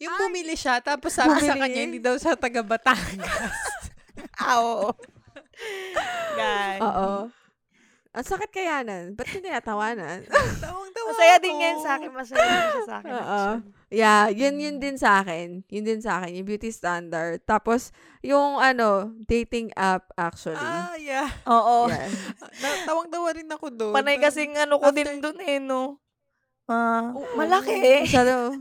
Yung 0.00 0.14
bumili 0.16 0.54
siya, 0.56 0.80
tapos 0.80 1.12
sabi 1.12 1.36
sa 1.40 1.54
Bumili? 1.54 1.60
kanya, 1.60 1.80
hindi 1.84 2.00
daw 2.00 2.16
sa 2.16 2.36
taga 2.36 2.64
Batangas. 2.64 3.56
ah, 4.42 4.56
oo. 4.60 4.88
Guys. 6.36 6.80
Oo. 6.80 7.10
Ang 8.10 8.26
sakit 8.26 8.50
kaya 8.50 8.82
nun. 8.82 9.14
Ba't 9.14 9.30
yung 9.30 9.46
tinatawanan? 9.46 10.26
Tawang-tawa 10.64 11.08
Masaya 11.14 11.36
din 11.38 11.62
yan 11.62 11.78
sa 11.78 11.90
akin. 11.94 12.10
Masaya 12.10 12.42
din 12.42 12.66
siya 12.66 12.82
sa 12.82 12.94
akin. 12.98 13.12
Oo. 13.14 13.42
Yeah, 13.90 14.22
yun 14.30 14.58
yun 14.58 14.76
din 14.82 14.98
sa 14.98 15.22
akin. 15.22 15.62
Yun 15.70 15.84
din 15.86 16.02
sa 16.02 16.18
akin, 16.18 16.34
yung 16.34 16.46
beauty 16.46 16.74
standard. 16.74 17.42
Tapos, 17.46 17.94
yung 18.22 18.58
ano, 18.58 19.14
dating 19.26 19.70
app 19.78 20.10
actually. 20.18 20.58
Ah, 20.58 20.94
yeah. 20.98 21.30
Oo. 21.46 21.86
Yeah. 21.90 22.10
Tawang-tawa 22.82 23.30
rin 23.30 23.46
ako 23.46 23.66
doon. 23.70 23.94
Panay 23.94 24.18
kasing 24.18 24.58
ano 24.58 24.82
ko 24.82 24.90
after- 24.90 25.06
din 25.06 25.22
dun 25.22 25.38
eh, 25.38 25.62
no? 25.62 26.02
Ah, 26.66 27.14
Oo. 27.14 27.34
malaki. 27.34 28.06
Masyado. 28.06 28.58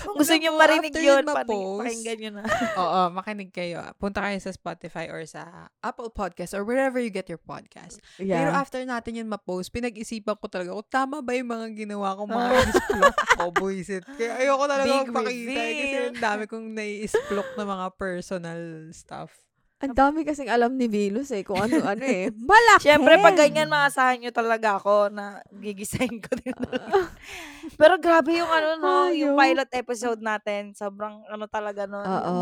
Kung 0.00 0.14
gusto 0.16 0.32
niyo 0.32 0.54
marinig 0.54 0.90
after 0.90 1.00
yun, 1.00 1.10
yun 1.14 1.24
pati- 1.24 1.48
ma-post, 1.48 1.80
pakinggan 1.80 2.16
nyo 2.18 2.30
na. 2.30 2.42
Oo, 2.82 3.00
makinig 3.12 3.50
kayo. 3.50 3.78
Punta 3.96 4.20
kayo 4.20 4.38
sa 4.38 4.50
Spotify 4.50 5.06
or 5.06 5.24
sa 5.24 5.42
Apple 5.80 6.10
Podcast 6.10 6.52
or 6.52 6.62
wherever 6.62 6.96
you 6.96 7.08
get 7.08 7.26
your 7.26 7.38
podcast. 7.38 7.98
Pero 8.14 8.28
Yeah. 8.48 8.54
after 8.54 8.80
natin 8.80 9.16
yun 9.16 9.28
ma-post, 9.28 9.70
pinag-isipan 9.70 10.34
ko 10.34 10.46
talaga 10.46 10.72
kung 10.72 10.88
tama 10.88 11.16
ba 11.18 11.32
yung 11.32 11.48
mga 11.48 11.66
ginawa 11.76 12.14
kong 12.14 12.30
mga 12.30 12.50
isplok 12.68 13.16
ko, 13.34 13.44
buisit. 13.50 14.04
Kaya 14.10 14.32
ayoko 14.38 14.64
talaga 14.64 14.86
Big 14.88 15.08
magpakita 15.08 15.60
eh, 15.60 15.74
kasi 15.74 15.96
ang 16.08 16.20
dami 16.20 16.44
kong 16.44 16.66
nai-isplok 16.72 17.48
na 17.54 17.64
mga 17.64 17.86
personal 17.94 18.60
stuff. 18.90 19.32
Ang 19.78 19.94
dami 19.94 20.26
kasing 20.26 20.50
alam 20.50 20.74
ni 20.74 20.90
Venus 20.90 21.30
eh, 21.30 21.46
kung 21.46 21.62
ano-ano 21.62 22.02
eh. 22.02 22.34
Malaki! 22.50 22.82
Siyempre, 22.90 23.14
pag 23.22 23.38
ganyan, 23.38 23.70
maasahan 23.70 24.18
nyo 24.18 24.34
talaga 24.34 24.74
ako 24.74 25.06
na 25.06 25.38
gigisahin 25.54 26.18
ko 26.18 26.34
din. 26.34 26.50
talaga. 26.50 27.14
Pero 27.78 27.94
grabe 28.02 28.34
yung 28.34 28.50
ano, 28.50 28.68
no? 28.82 28.92
Yung 29.14 29.38
Ayaw. 29.38 29.42
pilot 29.62 29.70
episode 29.78 30.18
natin. 30.18 30.74
Sobrang 30.74 31.22
ano 31.30 31.46
talaga, 31.46 31.86
no? 31.86 32.02
Oo, 32.02 32.36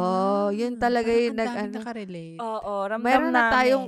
yun 0.48 0.80
talaga 0.80 1.12
yung 1.12 1.36
ang 1.36 1.44
nag, 1.44 1.52
ano, 1.60 1.72
nakarelate. 1.76 2.40
Oo, 2.40 2.72
ramdam 2.88 3.04
Meron 3.04 3.28
na 3.28 3.36
namin. 3.36 3.52
tayong 3.52 3.86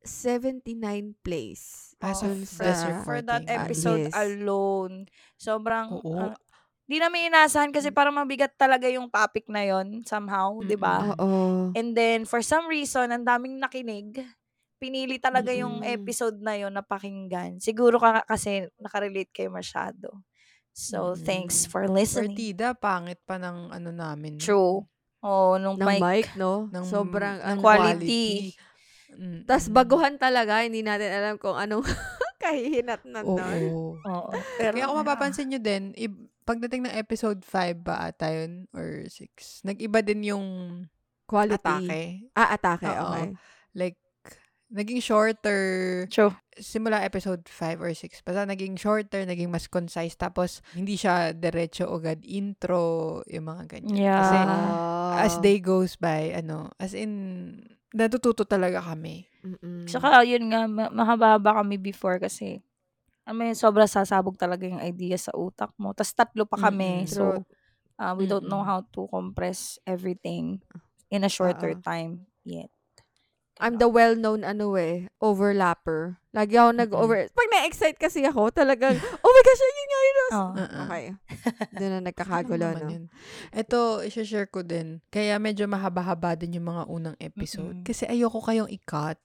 79 0.00 0.72
plays. 1.20 1.92
As 2.00 2.22
of 2.24 2.30
this 2.40 2.56
sa- 2.56 3.04
for 3.04 3.20
that. 3.20 3.44
Ah, 3.44 3.66
episode 3.66 4.08
yes. 4.08 4.14
alone. 4.16 5.04
Sobrang, 5.36 5.92
Oo. 5.92 6.14
ah, 6.16 6.32
di 6.88 6.96
namin 6.96 7.28
inaasahan 7.28 7.68
kasi 7.68 7.92
parang 7.92 8.16
mabigat 8.16 8.56
talaga 8.56 8.88
yung 8.88 9.12
topic 9.12 9.44
na 9.52 9.60
yon 9.60 10.00
somehow, 10.08 10.56
di 10.64 10.72
ba? 10.72 11.04
Mm-mm. 11.04 11.20
Oo. 11.20 11.40
And 11.76 11.92
then, 11.92 12.24
for 12.24 12.40
some 12.40 12.64
reason, 12.64 13.12
ang 13.12 13.28
daming 13.28 13.60
nakinig. 13.60 14.24
Pinili 14.80 15.20
talaga 15.20 15.52
yung 15.52 15.84
Mm-mm. 15.84 15.94
episode 16.00 16.40
na 16.40 16.56
yon 16.56 16.72
na 16.72 16.80
pakinggan. 16.80 17.60
Siguro 17.60 18.00
ka 18.00 18.24
kasi 18.24 18.64
nakarelate 18.80 19.28
kayo 19.28 19.52
masyado. 19.52 20.24
So, 20.72 21.18
thanks 21.18 21.66
for 21.66 21.90
listening. 21.90 22.38
Partida, 22.38 22.72
pangit 22.72 23.18
pa 23.26 23.36
ng 23.36 23.74
ano 23.74 23.90
namin. 23.90 24.38
True. 24.38 24.86
Oh, 25.18 25.58
nung 25.58 25.74
Ng 25.74 25.84
mic. 25.84 26.00
mic, 26.00 26.26
no? 26.38 26.70
Ng, 26.70 26.86
Sobrang, 26.86 27.42
ng 27.42 27.44
ang 27.44 27.58
quality. 27.58 28.54
Mm, 29.10 29.42
Tapos 29.44 29.66
mm. 29.66 29.74
baguhan 29.74 30.14
talaga, 30.14 30.62
hindi 30.62 30.86
natin 30.86 31.10
alam 31.10 31.34
kung 31.36 31.58
anong 31.58 31.82
kahihinat 32.42 33.02
na 33.10 33.26
Oo. 33.26 33.34
nun. 33.34 33.62
Oo. 34.06 34.30
Pero, 34.54 34.78
Kaya 34.78 34.86
kung 34.86 35.02
mapapansin 35.02 35.50
nyo 35.50 35.58
din, 35.58 35.90
i- 35.98 36.28
pagdating 36.48 36.88
ng 36.88 36.96
episode 36.96 37.44
5 37.44 37.84
ba 37.84 38.08
ata 38.08 38.32
yun? 38.32 38.64
Or 38.72 39.04
6? 39.04 39.68
Nag-iba 39.68 40.00
din 40.00 40.24
yung 40.24 40.46
Quality. 41.28 41.60
atake. 41.60 42.00
Ah, 42.32 42.56
atake, 42.56 42.88
Oo. 42.88 43.04
okay. 43.12 43.26
Like, 43.76 44.00
naging 44.68 45.00
shorter 45.00 45.60
True. 46.12 46.32
simula 46.56 47.00
episode 47.04 47.44
5 47.44 47.80
or 47.84 47.92
6. 47.92 48.24
Basta 48.24 48.48
naging 48.48 48.76
shorter, 48.80 49.24
naging 49.28 49.52
mas 49.52 49.68
concise. 49.68 50.16
Tapos, 50.16 50.64
hindi 50.72 50.96
siya 50.96 51.36
diretso 51.36 51.88
agad 51.88 52.20
intro, 52.24 53.20
yung 53.28 53.48
mga 53.48 53.64
ganyan. 53.68 53.96
Yeah. 53.96 54.16
Kasi, 54.20 54.36
as 55.20 55.34
day 55.44 55.60
goes 55.60 55.96
by, 56.00 56.32
ano, 56.32 56.72
as 56.80 56.92
in, 56.96 57.60
natututo 57.92 58.44
talaga 58.44 58.80
kami. 58.84 59.28
Mm-mm. 59.44 59.88
Tsaka, 59.88 60.24
yun 60.24 60.52
nga, 60.52 60.68
ma- 60.68 60.92
mahaba 60.92 61.40
kami 61.60 61.80
before 61.80 62.20
kasi, 62.20 62.60
I 63.28 63.36
mean, 63.36 63.52
sobra 63.52 63.84
sasabog 63.84 64.40
talaga 64.40 64.64
yung 64.64 64.80
idea 64.80 65.20
sa 65.20 65.36
utak 65.36 65.76
mo. 65.76 65.92
Tapos 65.92 66.16
tatlo 66.16 66.48
pa 66.48 66.56
kami. 66.56 67.04
Mm-mm. 67.04 67.12
So, 67.12 67.44
uh, 68.00 68.12
we 68.16 68.24
don't 68.24 68.48
know 68.48 68.64
Mm-mm. 68.64 68.72
how 68.72 68.88
to 68.96 69.04
compress 69.12 69.76
everything 69.84 70.64
in 71.12 71.28
a 71.28 71.30
shorter 71.30 71.76
Oo. 71.76 71.84
time 71.84 72.24
yet. 72.48 72.72
I'm 73.58 73.74
the 73.74 73.90
well-known, 73.90 74.46
ano 74.46 74.78
eh, 74.78 75.10
overlapper. 75.18 76.22
Lagi 76.30 76.54
ako 76.54 76.78
nag-over... 76.78 77.26
Pag 77.34 77.50
na-excite 77.50 77.98
kasi 77.98 78.22
ako, 78.22 78.54
talagang, 78.54 78.94
oh 78.94 79.32
my 79.34 79.42
gosh, 79.42 79.62
yun 79.66 79.88
nga 79.90 79.98
yun. 79.98 80.16
Oh. 80.30 80.50
Uh-uh. 80.54 80.82
Okay. 80.86 81.04
Doon 81.74 81.90
na 81.90 82.00
nagkakagulo, 82.06 82.64
Ano 82.70 82.78
naman 82.78 82.86
no? 82.86 82.94
yun. 82.94 83.04
Ito, 83.50 84.06
isi-share 84.06 84.46
ko 84.46 84.62
din. 84.62 85.02
Kaya 85.10 85.42
medyo 85.42 85.66
mahaba-haba 85.66 86.38
din 86.38 86.62
yung 86.62 86.70
mga 86.70 86.86
unang 86.86 87.18
episode. 87.18 87.82
Mm-mm. 87.82 87.86
Kasi 87.86 88.06
ayoko 88.06 88.38
kayong 88.38 88.70
i-cut. 88.70 89.18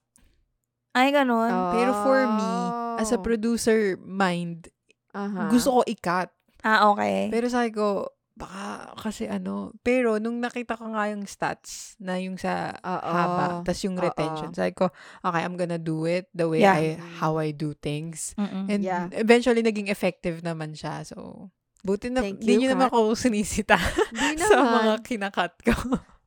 Ay, 0.93 1.09
ganun. 1.09 1.49
Pero 1.73 1.91
for 1.99 2.29
me, 2.29 2.51
as 2.95 3.09
a 3.09 3.17
Oh. 3.17 3.23
producer 3.25 3.97
mind, 3.97 4.69
Aha. 5.11 5.49
gusto 5.49 5.69
ko 5.71 5.81
i-cut. 5.83 6.29
Ah, 6.61 6.87
okay. 6.87 7.27
Pero 7.27 7.49
sabi 7.49 7.69
ko, 7.69 8.07
baka 8.33 8.93
kasi 8.97 9.25
ano. 9.25 9.73
Pero 9.81 10.17
nung 10.17 10.37
nakita 10.37 10.73
ko 10.73 10.89
nga 10.89 11.09
yung 11.09 11.25
stats 11.25 11.93
na 11.97 12.17
yung 12.17 12.37
sa 12.37 12.73
Oo. 12.77 13.09
haba, 13.09 13.45
tas 13.61 13.81
yung 13.81 13.97
retention, 13.97 14.53
sabi 14.53 14.73
ko, 14.73 14.89
okay, 15.21 15.41
I'm 15.41 15.53
gonna 15.53 15.77
do 15.77 16.05
it 16.05 16.29
the 16.31 16.45
way 16.45 16.61
Yeah. 16.61 16.77
I, 16.77 16.97
how 17.19 17.37
I 17.37 17.51
do 17.51 17.73
things. 17.73 18.33
Mm-mm. 18.37 18.69
And 18.69 18.81
Yeah. 18.81 19.09
eventually, 19.13 19.61
naging 19.61 19.89
effective 19.89 20.41
naman 20.41 20.73
siya. 20.73 21.03
So, 21.03 21.49
buti 21.81 22.09
na, 22.09 22.21
Thank 22.21 22.41
di 22.41 22.55
you, 22.55 22.63
nyo 22.63 22.69
naman 22.73 22.87
ako 22.87 23.13
sinisita 23.13 23.75
sa 24.49 24.57
mga 24.61 24.93
kinakat 25.03 25.53
ko. 25.61 25.73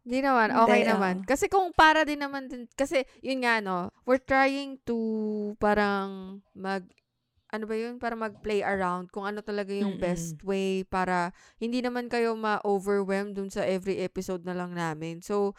Di 0.07 0.23
naman. 0.23 0.55
Okay 0.55 0.87
Hindi, 0.87 0.91
naman. 0.95 1.15
oo. 1.19 1.27
Kasi 1.27 1.51
kung 1.51 1.75
para 1.75 2.07
din 2.07 2.23
naman 2.23 2.47
din, 2.47 2.71
kasi 2.79 3.03
yun 3.19 3.43
nga, 3.43 3.59
no, 3.59 3.91
we're 4.07 4.23
trying 4.23 4.79
to 4.87 4.95
parang 5.59 6.39
mag, 6.55 6.87
ano 7.51 7.65
ba 7.67 7.75
yun, 7.75 7.99
para 7.99 8.15
mag-play 8.15 8.63
around 8.63 9.11
kung 9.11 9.27
ano 9.27 9.43
talaga 9.43 9.75
yung 9.75 9.99
Mm-mm. 9.99 10.03
best 10.03 10.39
way 10.47 10.87
para 10.87 11.35
hindi 11.59 11.83
naman 11.83 12.07
kayo 12.07 12.39
ma-overwhelm 12.39 13.35
dun 13.35 13.51
sa 13.51 13.67
every 13.67 13.99
episode 13.99 14.47
na 14.47 14.55
lang 14.55 14.79
namin. 14.79 15.19
So, 15.27 15.59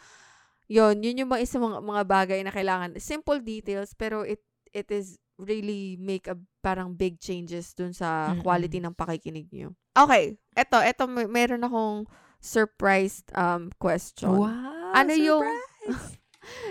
yun, 0.64 1.04
yun 1.04 1.20
yung 1.24 1.30
mga 1.32 1.44
isa 1.44 1.60
mga, 1.60 1.84
mga 1.84 2.02
bagay 2.08 2.40
na 2.40 2.52
kailangan. 2.52 2.96
Simple 2.96 3.44
details, 3.44 3.92
pero 3.92 4.24
it 4.24 4.40
it 4.72 4.88
is 4.88 5.20
really 5.36 5.96
make 6.00 6.24
a 6.28 6.36
parang 6.64 6.92
big 6.96 7.20
changes 7.20 7.72
dun 7.76 7.92
sa 7.92 8.32
Mm-mm. 8.32 8.40
quality 8.40 8.80
ng 8.80 8.96
pakikinig 8.96 9.48
nyo. 9.52 9.72
Okay, 9.96 10.38
eto, 10.54 10.78
eto, 10.78 11.04
may, 11.10 11.26
meron 11.26 11.64
akong 11.64 12.06
surprised 12.40 13.30
um 13.34 13.70
question. 13.78 14.32
Wow! 14.32 14.92
Ano 14.94 15.12
yung! 15.14 15.44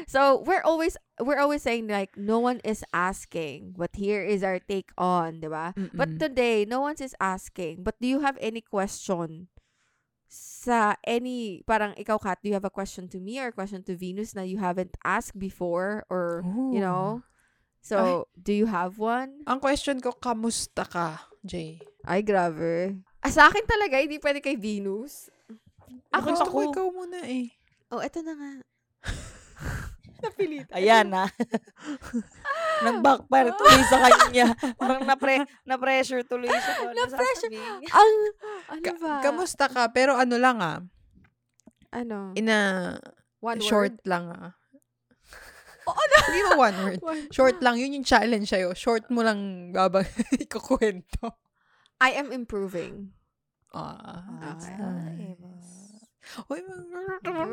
So, 0.10 0.42
we're 0.42 0.66
always 0.66 0.98
we're 1.22 1.38
always 1.38 1.62
saying 1.62 1.86
like 1.86 2.18
no 2.18 2.40
one 2.42 2.66
is 2.66 2.82
asking, 2.94 3.78
but 3.78 3.94
here 3.94 4.26
is 4.26 4.42
our 4.42 4.58
take 4.58 4.90
on, 4.98 5.38
'di 5.38 5.54
ba? 5.54 5.78
But 5.94 6.18
today, 6.18 6.66
no 6.66 6.82
one 6.82 6.98
is 6.98 7.14
asking. 7.22 7.86
But 7.86 7.94
do 8.02 8.10
you 8.10 8.26
have 8.26 8.42
any 8.42 8.66
question 8.66 9.54
sa 10.28 11.00
any 11.08 11.64
parang 11.64 11.96
ikaw 11.96 12.20
Kat, 12.20 12.44
do 12.44 12.52
you 12.52 12.58
have 12.58 12.68
a 12.68 12.74
question 12.74 13.08
to 13.08 13.20
me 13.22 13.40
or 13.40 13.54
a 13.54 13.56
question 13.56 13.86
to 13.88 13.96
Venus 13.96 14.36
na 14.36 14.44
you 14.44 14.60
haven't 14.60 14.98
asked 15.06 15.40
before 15.40 16.04
or 16.12 16.44
you 16.74 16.82
Ooh. 16.82 16.84
know? 16.84 17.08
So, 17.80 18.28
do 18.36 18.52
you 18.52 18.68
have 18.68 19.00
one? 19.00 19.48
Ang 19.48 19.64
question 19.64 20.04
ko, 20.04 20.12
kamusta 20.12 20.84
ka, 20.84 21.32
Jay? 21.48 21.80
Ay, 22.04 22.20
grabe. 22.20 23.00
Ah, 23.24 23.32
sa 23.32 23.48
akin 23.48 23.64
talaga, 23.64 24.04
hindi 24.04 24.20
pwede 24.20 24.44
kay 24.44 24.60
Venus. 24.60 25.32
Ako, 26.12 26.26
gusto 26.28 26.50
ko 26.50 26.60
ikaw 26.68 26.86
muna 26.90 27.20
eh. 27.24 27.52
Oh, 27.88 28.00
eto 28.00 28.20
na 28.20 28.34
nga. 28.34 28.52
Napilit. 30.18 30.66
Ayan 30.74 31.14
na. 31.14 31.30
Nag-backfire 32.86 33.54
tuloy 33.54 33.82
sa 33.86 33.98
kanya. 34.04 34.48
Parang 34.78 35.02
napre, 35.02 35.46
na-pressure 35.64 36.26
tuloy 36.26 36.50
siya. 36.50 36.74
ano 36.84 36.94
Na-pressure. 36.94 37.52
Ang, 37.86 38.12
ano 38.68 38.82
Ka- 38.82 38.98
ba? 38.98 39.14
kamusta 39.22 39.66
ka? 39.66 39.90
Pero 39.90 40.14
ano 40.14 40.38
lang 40.38 40.58
ah. 40.58 40.80
Ano? 41.94 42.34
In 42.34 42.50
a 42.50 42.94
One 43.40 43.62
short 43.62 43.98
word? 43.98 44.06
lang 44.06 44.26
ah. 44.30 44.50
Oh, 45.88 45.96
ano? 45.96 46.16
Hindi 46.28 46.42
mo 46.44 46.54
one 46.60 46.78
word. 46.84 47.00
One. 47.02 47.22
Short 47.32 47.58
lang. 47.62 47.80
Yun 47.80 48.02
yung 48.02 48.06
challenge 48.06 48.50
sa'yo. 48.50 48.74
Short 48.74 49.08
mo 49.08 49.22
lang 49.22 49.72
babang 49.72 50.06
ikukwento. 50.44 51.38
I 51.98 52.14
am 52.14 52.30
improving. 52.30 53.14
Ah, 53.72 54.24
that's 54.40 54.68
Ay, 54.68 54.78
nice. 54.80 55.72
Uy, 56.48 56.60
magandang 56.60 57.52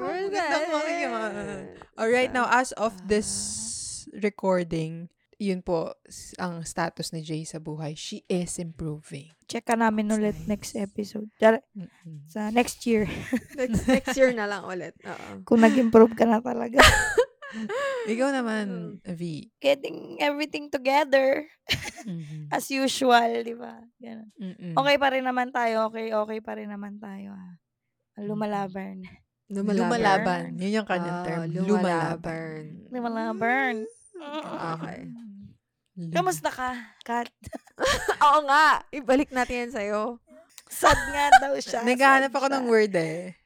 mga 0.67 0.93
yan. 0.99 1.65
Alright, 1.95 2.31
now 2.31 2.47
as 2.49 2.75
of 2.75 2.95
this 3.07 3.29
recording, 4.15 5.07
yun 5.39 5.61
po 5.61 5.95
ang 6.39 6.63
status 6.63 7.11
ni 7.11 7.23
Jay 7.23 7.43
sa 7.43 7.59
buhay. 7.59 7.95
She 7.95 8.23
is 8.27 8.59
improving. 8.59 9.31
Check 9.47 9.67
ka 9.67 9.75
namin 9.75 10.09
That's 10.09 10.19
ulit 10.19 10.37
nice. 10.43 10.49
next 10.49 10.73
episode. 10.75 11.29
Dar- 11.37 11.63
Mm-mm. 11.77 12.27
Sa 12.27 12.51
next 12.51 12.83
year. 12.87 13.07
next, 13.55 13.87
next 13.87 14.15
year 14.15 14.31
na 14.33 14.47
lang 14.47 14.63
ulit. 14.65 14.95
Oo. 15.03 15.43
Kung 15.45 15.61
nag-improve 15.61 16.15
ka 16.15 16.25
na 16.25 16.39
talaga. 16.41 16.79
Ikaw 18.13 18.29
naman, 18.31 18.67
V. 19.03 19.49
Getting 19.59 20.19
everything 20.19 20.69
together. 20.69 21.47
Mhm. 22.05 22.53
As 22.53 22.69
usual, 22.69 23.41
di 23.41 23.57
ba? 23.57 23.81
Ganun. 23.97 24.29
Mm-mm. 24.37 24.77
Okay 24.77 24.97
pa 25.01 25.09
rin 25.09 25.25
naman 25.25 25.49
tayo. 25.49 25.89
Okay, 25.89 26.13
okay 26.13 26.37
pa 26.39 26.53
rin 26.53 26.69
naman 26.69 27.01
tayo. 27.01 27.33
Ah. 27.33 27.57
Lumalaban. 28.21 29.01
Lumalaban. 29.49 30.53
Yun 30.53 30.85
yung 30.85 30.85
kanyang 30.85 31.21
Ah, 31.21 31.25
term. 31.25 31.49
lumalaban. 31.49 32.63
Lumalaban. 32.93 33.75
Okay. 34.77 35.01
Lum- 35.97 36.13
Kamusta 36.13 36.53
ka, 36.53 36.77
Kat? 37.03 37.33
Oo 38.29 38.45
nga. 38.45 38.85
Ibalik 38.93 39.33
natin 39.33 39.65
yan 39.65 39.73
sa'yo. 39.73 40.21
Sad 40.69 41.01
nga 41.09 41.25
daw 41.41 41.57
siya. 41.57 41.89
Naghahanap 41.89 42.33
ako 42.33 42.47
siya. 42.47 42.55
ng 42.55 42.65
word 42.69 42.95
eh. 42.95 43.41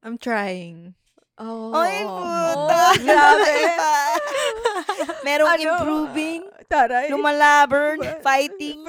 I'm 0.00 0.16
trying. 0.16 0.96
Oh. 1.40 1.72
Ay, 1.72 2.04
Oh, 2.04 2.20
puta. 2.68 3.00
grabe. 3.00 3.56
Merong 5.26 5.48
Ano? 5.50 5.62
improving, 5.64 6.40
Taray. 6.68 7.08
lumalaban, 7.08 7.96
fighting, 8.20 8.84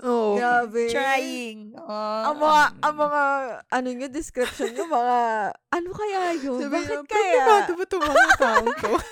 Oh. 0.00 0.32
Grabe. 0.32 0.88
trying. 0.88 1.76
Oh. 1.76 2.32
Ang 2.32 2.36
mga, 2.40 2.62
ang 2.80 2.94
mga, 2.96 3.22
ano 3.68 3.88
nyo, 3.92 4.08
description 4.08 4.72
nyo, 4.72 4.88
mga, 4.88 5.18
ano 5.52 5.88
kaya 5.92 6.20
yun? 6.40 6.56
Sabi 6.58 6.72
Bakit 6.72 6.88
niya, 6.88 7.04
kaya? 7.04 7.32
"Problemado 7.36 7.72
ba 7.76 7.84
itong 7.84 8.04
mga 8.08 8.26
tao 8.40 8.64
to? 8.80 8.92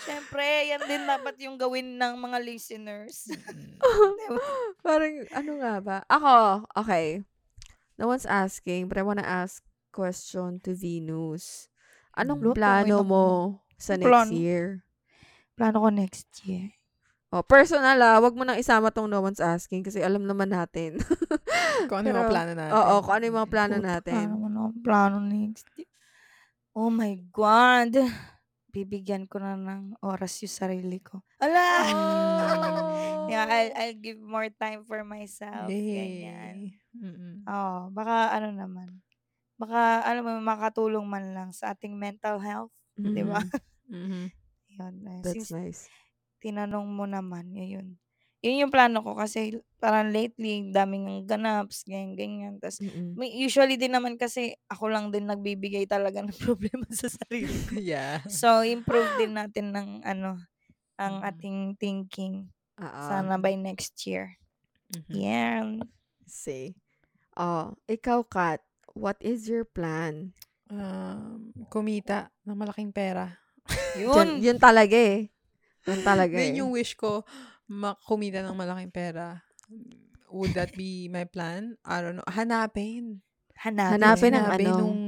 Siyempre, 0.00 0.44
yan 0.66 0.82
din 0.88 1.04
dapat 1.06 1.34
yung 1.38 1.54
gawin 1.54 1.94
ng 1.94 2.14
mga 2.18 2.38
listeners. 2.42 3.30
Parang, 4.82 5.14
ano 5.30 5.50
nga 5.60 5.74
ba? 5.78 5.96
Ako, 6.08 6.66
okay. 6.74 7.22
No 7.94 8.08
one's 8.08 8.26
asking, 8.26 8.88
but 8.88 8.96
I 8.96 9.04
wanna 9.04 9.22
ask 9.22 9.60
question 9.90 10.62
to 10.62 10.72
Venus. 10.72 11.68
Anong. 12.14 12.40
Look, 12.40 12.56
plano 12.56 13.02
mo 13.04 13.26
sa 13.76 13.94
next 13.98 14.08
plano? 14.08 14.32
year? 14.32 14.82
Plano 15.54 15.76
ko 15.82 15.88
next 15.92 16.30
year. 16.46 16.72
Oh, 17.30 17.46
personal 17.46 17.94
ah, 18.02 18.18
wag 18.18 18.34
mo 18.34 18.42
nang 18.42 18.58
isama 18.58 18.90
tong 18.90 19.06
no 19.06 19.22
one's 19.22 19.38
asking 19.38 19.86
kasi 19.86 20.02
alam 20.02 20.26
naman 20.26 20.50
natin. 20.50 20.98
Kung 21.86 22.02
ano 22.02 22.10
yung 22.10 22.18
mga 22.26 22.32
plano 22.34 22.52
natin. 22.58 22.72
Oo, 22.74 22.94
kung 23.00 23.14
ano 23.16 23.24
yung 23.24 23.38
mga 23.38 23.50
plano 23.54 23.74
Puta, 23.78 23.86
natin. 23.86 24.24
Plano 24.26 24.36
mo 24.36 24.48
na 24.50 24.60
ang 24.66 24.76
plano 24.82 25.16
next 25.22 25.66
year. 25.78 25.88
Oh 26.74 26.90
my 26.90 27.14
God. 27.30 27.94
Bibigyan 28.70 29.30
ko 29.30 29.38
na 29.38 29.54
ng 29.54 29.98
oras 30.02 30.42
yung 30.42 30.52
sarili 30.52 30.98
ko. 30.98 31.22
Ala! 31.38 31.66
Oh. 31.88 33.26
yeah, 33.32 33.46
I'll, 33.46 33.72
I'll 33.78 33.98
give 33.98 34.20
more 34.20 34.50
time 34.50 34.82
for 34.86 35.02
myself. 35.06 35.70
Ganyan. 35.70 36.26
Yay. 36.26 36.78
Mm-mm. 36.98 37.46
Oh, 37.46 37.90
baka 37.94 38.34
ano 38.34 38.50
naman. 38.54 39.02
Baka, 39.60 40.00
alam 40.08 40.22
mo, 40.24 40.32
makatulong 40.40 41.04
man 41.04 41.24
lang 41.36 41.50
sa 41.52 41.76
ating 41.76 41.92
mental 42.00 42.40
health. 42.40 42.72
Di 43.04 43.22
ba? 43.28 43.40
Mhm. 43.90 44.32
Yun. 44.78 44.94
eh, 45.06 45.22
That's 45.22 45.26
Since 45.26 45.50
nice. 45.50 45.90
tinanong 46.42 46.88
mo 46.88 47.04
naman, 47.08 47.52
yun. 47.56 47.98
Yun 48.40 48.62
yung 48.68 48.72
plano 48.74 49.04
ko 49.04 49.16
kasi 49.18 49.58
parang 49.82 50.12
lately, 50.14 50.70
daming 50.72 51.26
ganaps, 51.28 51.84
ganyan, 51.84 52.16
ganyan. 52.16 52.54
Tapos, 52.62 52.80
Mm-mm. 52.80 53.18
may, 53.18 53.32
usually 53.36 53.76
din 53.76 53.92
naman 53.92 54.16
kasi 54.16 54.56
ako 54.70 54.88
lang 54.92 55.12
din 55.12 55.28
nagbibigay 55.28 55.84
talaga 55.90 56.24
ng 56.24 56.32
problema 56.46 56.86
sa 56.92 57.08
sarili 57.12 57.60
ko. 57.68 57.76
yeah. 57.80 58.20
So, 58.30 58.62
improve 58.64 59.12
din 59.18 59.36
natin 59.36 59.72
ng 59.76 59.90
ano, 60.06 60.40
ang 61.00 61.20
Mm. 61.20 61.24
ating 61.24 61.58
thinking. 61.80 62.52
Oo. 62.82 62.90
Sana 63.02 63.36
by 63.40 63.56
next 63.60 63.96
year. 64.08 64.38
Mhm. 64.90 65.24
Yeah. 65.24 65.64
See. 66.26 66.74
Oh, 67.36 67.74
ikaw, 67.90 68.22
Kat, 68.26 68.60
what 69.00 69.16
is 69.24 69.48
your 69.48 69.64
plan? 69.64 70.36
Um, 70.68 71.56
kumita 71.72 72.28
ng 72.44 72.54
malaking 72.54 72.92
pera. 72.92 73.40
Yun, 73.96 74.12
Yun. 74.12 74.28
yun 74.38 74.58
talaga 74.60 74.94
eh. 74.94 75.32
Yun 75.88 76.00
talaga 76.04 76.36
eh. 76.36 76.52
Yun 76.52 76.68
yung 76.68 76.72
wish 76.76 76.94
ko, 76.94 77.24
makumita 77.66 78.44
ng 78.44 78.54
malaking 78.54 78.92
pera. 78.92 79.40
Would 80.30 80.54
that 80.54 80.76
be 80.76 81.08
my 81.10 81.24
plan? 81.26 81.74
I 81.82 82.04
don't 82.04 82.20
know. 82.20 82.28
Hanapin. 82.28 83.24
Hanapin. 83.58 83.98
Hanapin 83.98 84.32
ang 84.36 84.46
Hanapin 84.46 84.68
ano. 84.70 84.78
nung 84.78 84.98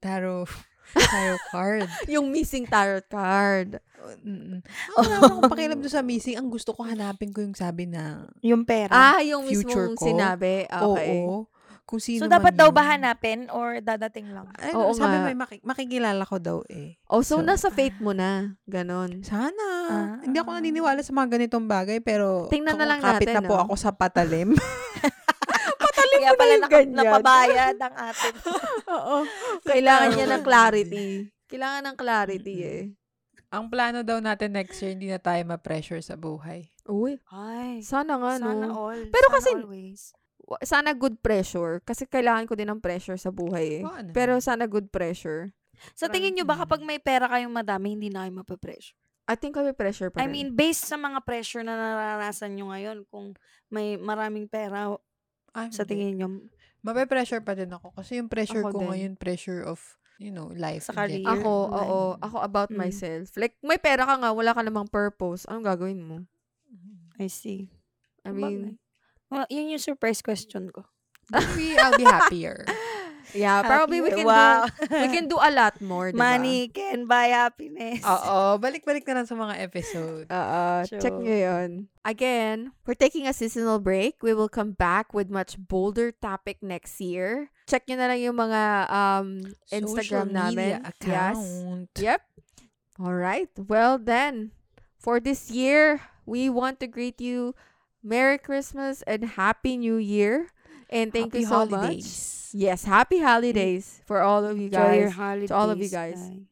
tarot, 0.00 0.48
tarot 1.12 1.42
card. 1.52 1.88
yung 2.08 2.32
missing 2.32 2.64
tarot 2.64 3.04
card. 3.04 3.82
Mm-mm. 4.24 4.64
Oh, 4.96 5.02
wala 5.04 5.14
akong 5.22 5.44
pakialam 5.46 5.78
doon 5.78 5.92
sa 5.92 6.02
missing. 6.02 6.34
Ang 6.40 6.48
gusto 6.48 6.72
ko, 6.72 6.82
hanapin 6.82 7.30
ko 7.30 7.44
yung 7.44 7.54
sabi 7.54 7.84
na, 7.84 8.26
Yung 8.40 8.64
pera. 8.64 8.90
Ah, 8.90 9.20
yung 9.20 9.44
Future 9.44 9.92
mismong 9.92 10.00
ko? 10.00 10.04
sinabi. 10.08 10.64
Okay. 10.66 11.20
oo. 11.20 11.51
Kung 11.82 11.98
sino 11.98 12.20
so, 12.20 12.24
man 12.24 12.38
dapat 12.38 12.54
daw 12.54 12.68
yun. 12.68 12.74
ba 12.74 12.82
hanapin 12.86 13.40
or 13.50 13.76
dadating 13.78 14.30
lang? 14.30 14.48
Ay, 14.54 14.72
Oo 14.72 14.92
sabi 14.92 15.12
nga. 15.14 15.26
may 15.26 15.34
maki- 15.34 15.60
makikilala 15.60 16.22
ko 16.22 16.38
daw 16.38 16.58
eh. 16.66 16.96
Oh, 17.04 17.20
so, 17.20 17.38
So, 17.38 17.42
nasa 17.42 17.68
fate 17.68 17.98
mo 17.98 18.10
na. 18.10 18.54
Ganon. 18.64 19.20
Sana. 19.20 19.66
Ah. 19.84 20.14
Hindi 20.18 20.38
ako 20.38 20.50
naniniwala 20.52 21.00
sa 21.00 21.10
mga 21.10 21.36
ganitong 21.36 21.66
bagay, 21.66 21.98
pero 21.98 22.46
Tingnan 22.48 22.76
na 22.76 22.86
lang 22.86 23.00
kapit 23.00 23.28
natin, 23.28 23.34
na 23.36 23.50
po 23.50 23.54
no? 23.56 23.62
ako 23.66 23.74
sa 23.76 23.90
patalim. 24.00 24.54
Kaya 26.12 26.28
mo 26.28 26.34
na 26.34 26.38
pala 26.38 26.52
yung 26.52 26.62
naka, 26.62 26.72
ganyan. 26.76 26.96
napabayad 26.96 27.76
ang 27.78 27.94
atin. 27.98 28.32
Oo. 28.94 29.16
Kailangan 29.62 30.08
niya 30.12 30.26
ng 30.28 30.42
clarity. 30.42 31.06
Kailangan 31.44 31.82
ng 31.82 31.96
clarity 31.96 32.56
eh. 32.62 32.82
Ang 33.50 33.68
plano 33.68 34.00
daw 34.00 34.16
natin 34.16 34.54
next 34.54 34.80
year, 34.80 34.94
hindi 34.94 35.08
na 35.08 35.18
tayo 35.18 35.42
ma-pressure 35.44 36.00
sa 36.00 36.16
buhay. 36.16 36.72
Uy, 36.88 37.20
Ay, 37.28 37.84
sana 37.84 38.16
nga 38.16 38.40
sana 38.40 38.64
no. 38.64 38.88
all. 38.88 39.12
Pero 39.12 39.26
sana 39.28 39.34
kasi- 39.36 39.56
always. 39.56 40.00
Sana 40.62 40.92
good 40.92 41.18
pressure. 41.18 41.80
Kasi 41.82 42.04
kailangan 42.04 42.44
ko 42.44 42.54
din 42.54 42.68
ng 42.68 42.82
pressure 42.82 43.16
sa 43.16 43.30
buhay 43.30 43.80
eh. 43.80 43.82
Naman. 43.82 44.10
Pero 44.12 44.36
sana 44.38 44.66
good 44.66 44.90
pressure. 44.90 45.54
Sa 45.96 46.06
tingin 46.06 46.36
nyo 46.36 46.44
ba 46.44 46.54
kapag 46.56 46.82
may 46.82 46.98
pera 46.98 47.26
kayong 47.26 47.50
madami, 47.50 47.96
hindi 47.96 48.12
na 48.12 48.26
kayo 48.26 48.42
mapapressure? 48.44 48.94
I 49.26 49.38
think 49.38 49.54
kami 49.54 49.70
pressure 49.72 50.10
pa 50.10 50.18
I 50.20 50.26
rin. 50.26 50.34
mean, 50.34 50.48
based 50.52 50.90
sa 50.90 50.98
mga 50.98 51.22
pressure 51.22 51.62
na 51.62 51.78
naranasan 51.78 52.58
nyo 52.58 52.74
ngayon, 52.74 53.06
kung 53.06 53.32
may 53.70 53.94
maraming 53.94 54.50
pera, 54.50 54.92
Ay, 55.54 55.70
sa 55.70 55.86
hindi. 55.86 55.90
tingin 55.94 56.14
nyo, 56.18 56.28
Mape-pressure 56.82 57.38
pa 57.46 57.54
din 57.54 57.70
ako. 57.70 57.94
Kasi 57.94 58.18
yung 58.18 58.26
pressure 58.26 58.66
Ako 58.66 58.74
ko 58.74 58.78
din. 58.82 58.88
ngayon, 58.90 59.12
pressure 59.14 59.62
of, 59.62 59.78
you 60.18 60.34
know, 60.34 60.50
life. 60.58 60.90
Sa 60.90 60.90
career. 60.90 61.22
Ako, 61.22 61.70
Right. 61.70 61.78
oo. 61.86 61.98
Ako 62.18 62.36
about 62.42 62.70
Mm. 62.74 62.78
myself. 62.82 63.30
Like, 63.38 63.54
may 63.62 63.78
pera 63.78 64.02
ka 64.02 64.18
nga, 64.18 64.34
wala 64.34 64.50
ka 64.50 64.66
namang 64.66 64.90
purpose. 64.90 65.46
Anong 65.46 65.62
gagawin 65.62 66.02
mo? 66.02 66.26
I 67.22 67.30
see. 67.30 67.70
I 68.26 68.34
mean, 68.34 68.82
Well, 69.32 69.48
yun 69.48 69.72
yung 69.72 69.80
surprise 69.80 70.20
question 70.20 70.68
ko. 70.68 70.84
Maybe 71.32 71.78
I'll 71.80 71.96
be 71.96 72.04
happier. 72.04 72.68
yeah, 73.34 73.62
probably 73.62 74.00
we 74.00 74.10
can 74.10 74.26
wow. 74.26 74.66
do, 74.66 74.72
we 74.90 75.08
can 75.08 75.28
do 75.28 75.38
a 75.40 75.50
lot 75.50 75.80
more, 75.80 76.12
diba? 76.12 76.20
Money 76.20 76.68
can 76.68 77.06
buy 77.06 77.32
happiness. 77.32 78.04
Oo, 78.04 78.58
balik-balik 78.60 79.06
na 79.08 79.22
lang 79.22 79.26
sa 79.26 79.32
mga 79.32 79.54
episode. 79.64 80.26
Oo, 80.28 80.68
check 80.84 81.14
nyo 81.16 81.36
yun. 81.36 81.88
Again, 82.04 82.76
we're 82.84 82.98
taking 82.98 83.24
a 83.24 83.32
seasonal 83.32 83.80
break. 83.80 84.20
We 84.20 84.34
will 84.34 84.52
come 84.52 84.76
back 84.76 85.14
with 85.14 85.32
much 85.32 85.56
bolder 85.56 86.12
topic 86.12 86.60
next 86.60 87.00
year. 87.00 87.48
Check 87.64 87.88
nyo 87.88 87.96
na 87.96 88.12
lang 88.12 88.20
yung 88.20 88.36
mga 88.36 88.62
um, 88.92 89.28
Instagram 89.72 89.96
Social 89.96 90.26
media 90.28 90.76
namin. 90.76 90.84
account. 90.84 91.88
Yes. 91.96 92.02
Yep. 92.02 92.20
All 93.00 93.16
right. 93.16 93.48
Well 93.56 93.96
then, 93.96 94.52
for 95.00 95.16
this 95.18 95.48
year, 95.48 96.04
we 96.26 96.52
want 96.52 96.78
to 96.80 96.86
greet 96.86 97.20
you 97.20 97.54
Merry 98.02 98.36
Christmas 98.36 99.02
and 99.06 99.38
Happy 99.38 99.78
New 99.78 99.96
Year. 99.96 100.50
And 100.92 101.08
thank 101.14 101.32
Happy 101.32 101.46
you 101.46 101.48
so 101.48 101.64
holidays. 101.64 102.04
much. 102.04 102.60
Yes, 102.60 102.84
happy 102.84 103.16
holidays 103.22 104.04
for 104.04 104.20
all 104.20 104.44
of 104.44 104.60
you 104.60 104.68
Enjoy 104.68 105.08
your 105.08 105.08
guys. 105.08 105.16
holidays. 105.16 105.48
to 105.48 105.56
all 105.56 105.70
of 105.72 105.80
you 105.80 105.88
guys. 105.88 106.20
Ay. 106.20 106.44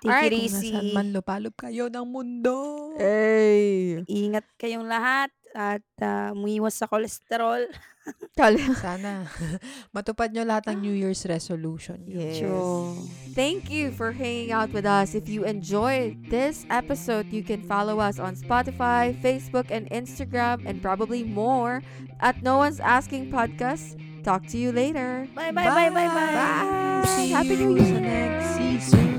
Take 0.00 0.10
Alright, 0.10 0.32
it 0.34 0.50
Kung 0.50 0.90
man 0.96 1.12
lupalop 1.14 1.54
kayo 1.54 1.86
ng 1.92 2.06
mundo. 2.08 2.90
Hey. 2.98 4.00
Ingat 4.08 4.42
kayong 4.58 4.88
lahat 4.88 5.30
at 5.54 5.84
uh, 6.02 6.32
umiwas 6.34 6.74
sa 6.74 6.88
kolesterol. 6.88 7.68
Kala- 8.36 8.58
Sana 8.82 9.28
matupad 9.94 10.32
nyo 10.32 10.42
lahat 10.42 10.72
ng 10.72 10.82
New 10.82 10.96
Year's 10.96 11.22
resolution. 11.28 12.02
Yes. 12.08 12.40
True. 12.40 12.96
Thank 13.36 13.68
you 13.70 13.92
for 13.92 14.10
hanging 14.16 14.50
out 14.50 14.72
with 14.72 14.88
us. 14.88 15.14
If 15.14 15.28
you 15.28 15.44
enjoyed 15.44 16.32
this 16.32 16.64
episode, 16.72 17.28
you 17.30 17.44
can 17.44 17.62
follow 17.62 18.00
us 18.00 18.18
on 18.18 18.34
Spotify, 18.34 19.12
Facebook, 19.20 19.70
and 19.70 19.86
Instagram, 19.92 20.64
and 20.66 20.80
probably 20.80 21.22
more 21.22 21.82
at 22.20 22.40
No 22.42 22.58
One's 22.58 22.80
Asking 22.80 23.30
Podcast. 23.30 23.94
Talk 24.24 24.46
to 24.54 24.58
you 24.58 24.70
later. 24.72 25.26
Bye, 25.34 25.50
bye, 25.50 25.66
bye, 25.66 25.90
bye, 25.90 26.08
bye. 26.08 26.32
Bye. 26.32 27.04
See 27.18 27.30
Happy 27.30 27.54
you 27.58 27.74
New 27.74 27.82
Year. 27.82 28.00
next 28.00 28.56
season. 28.56 29.11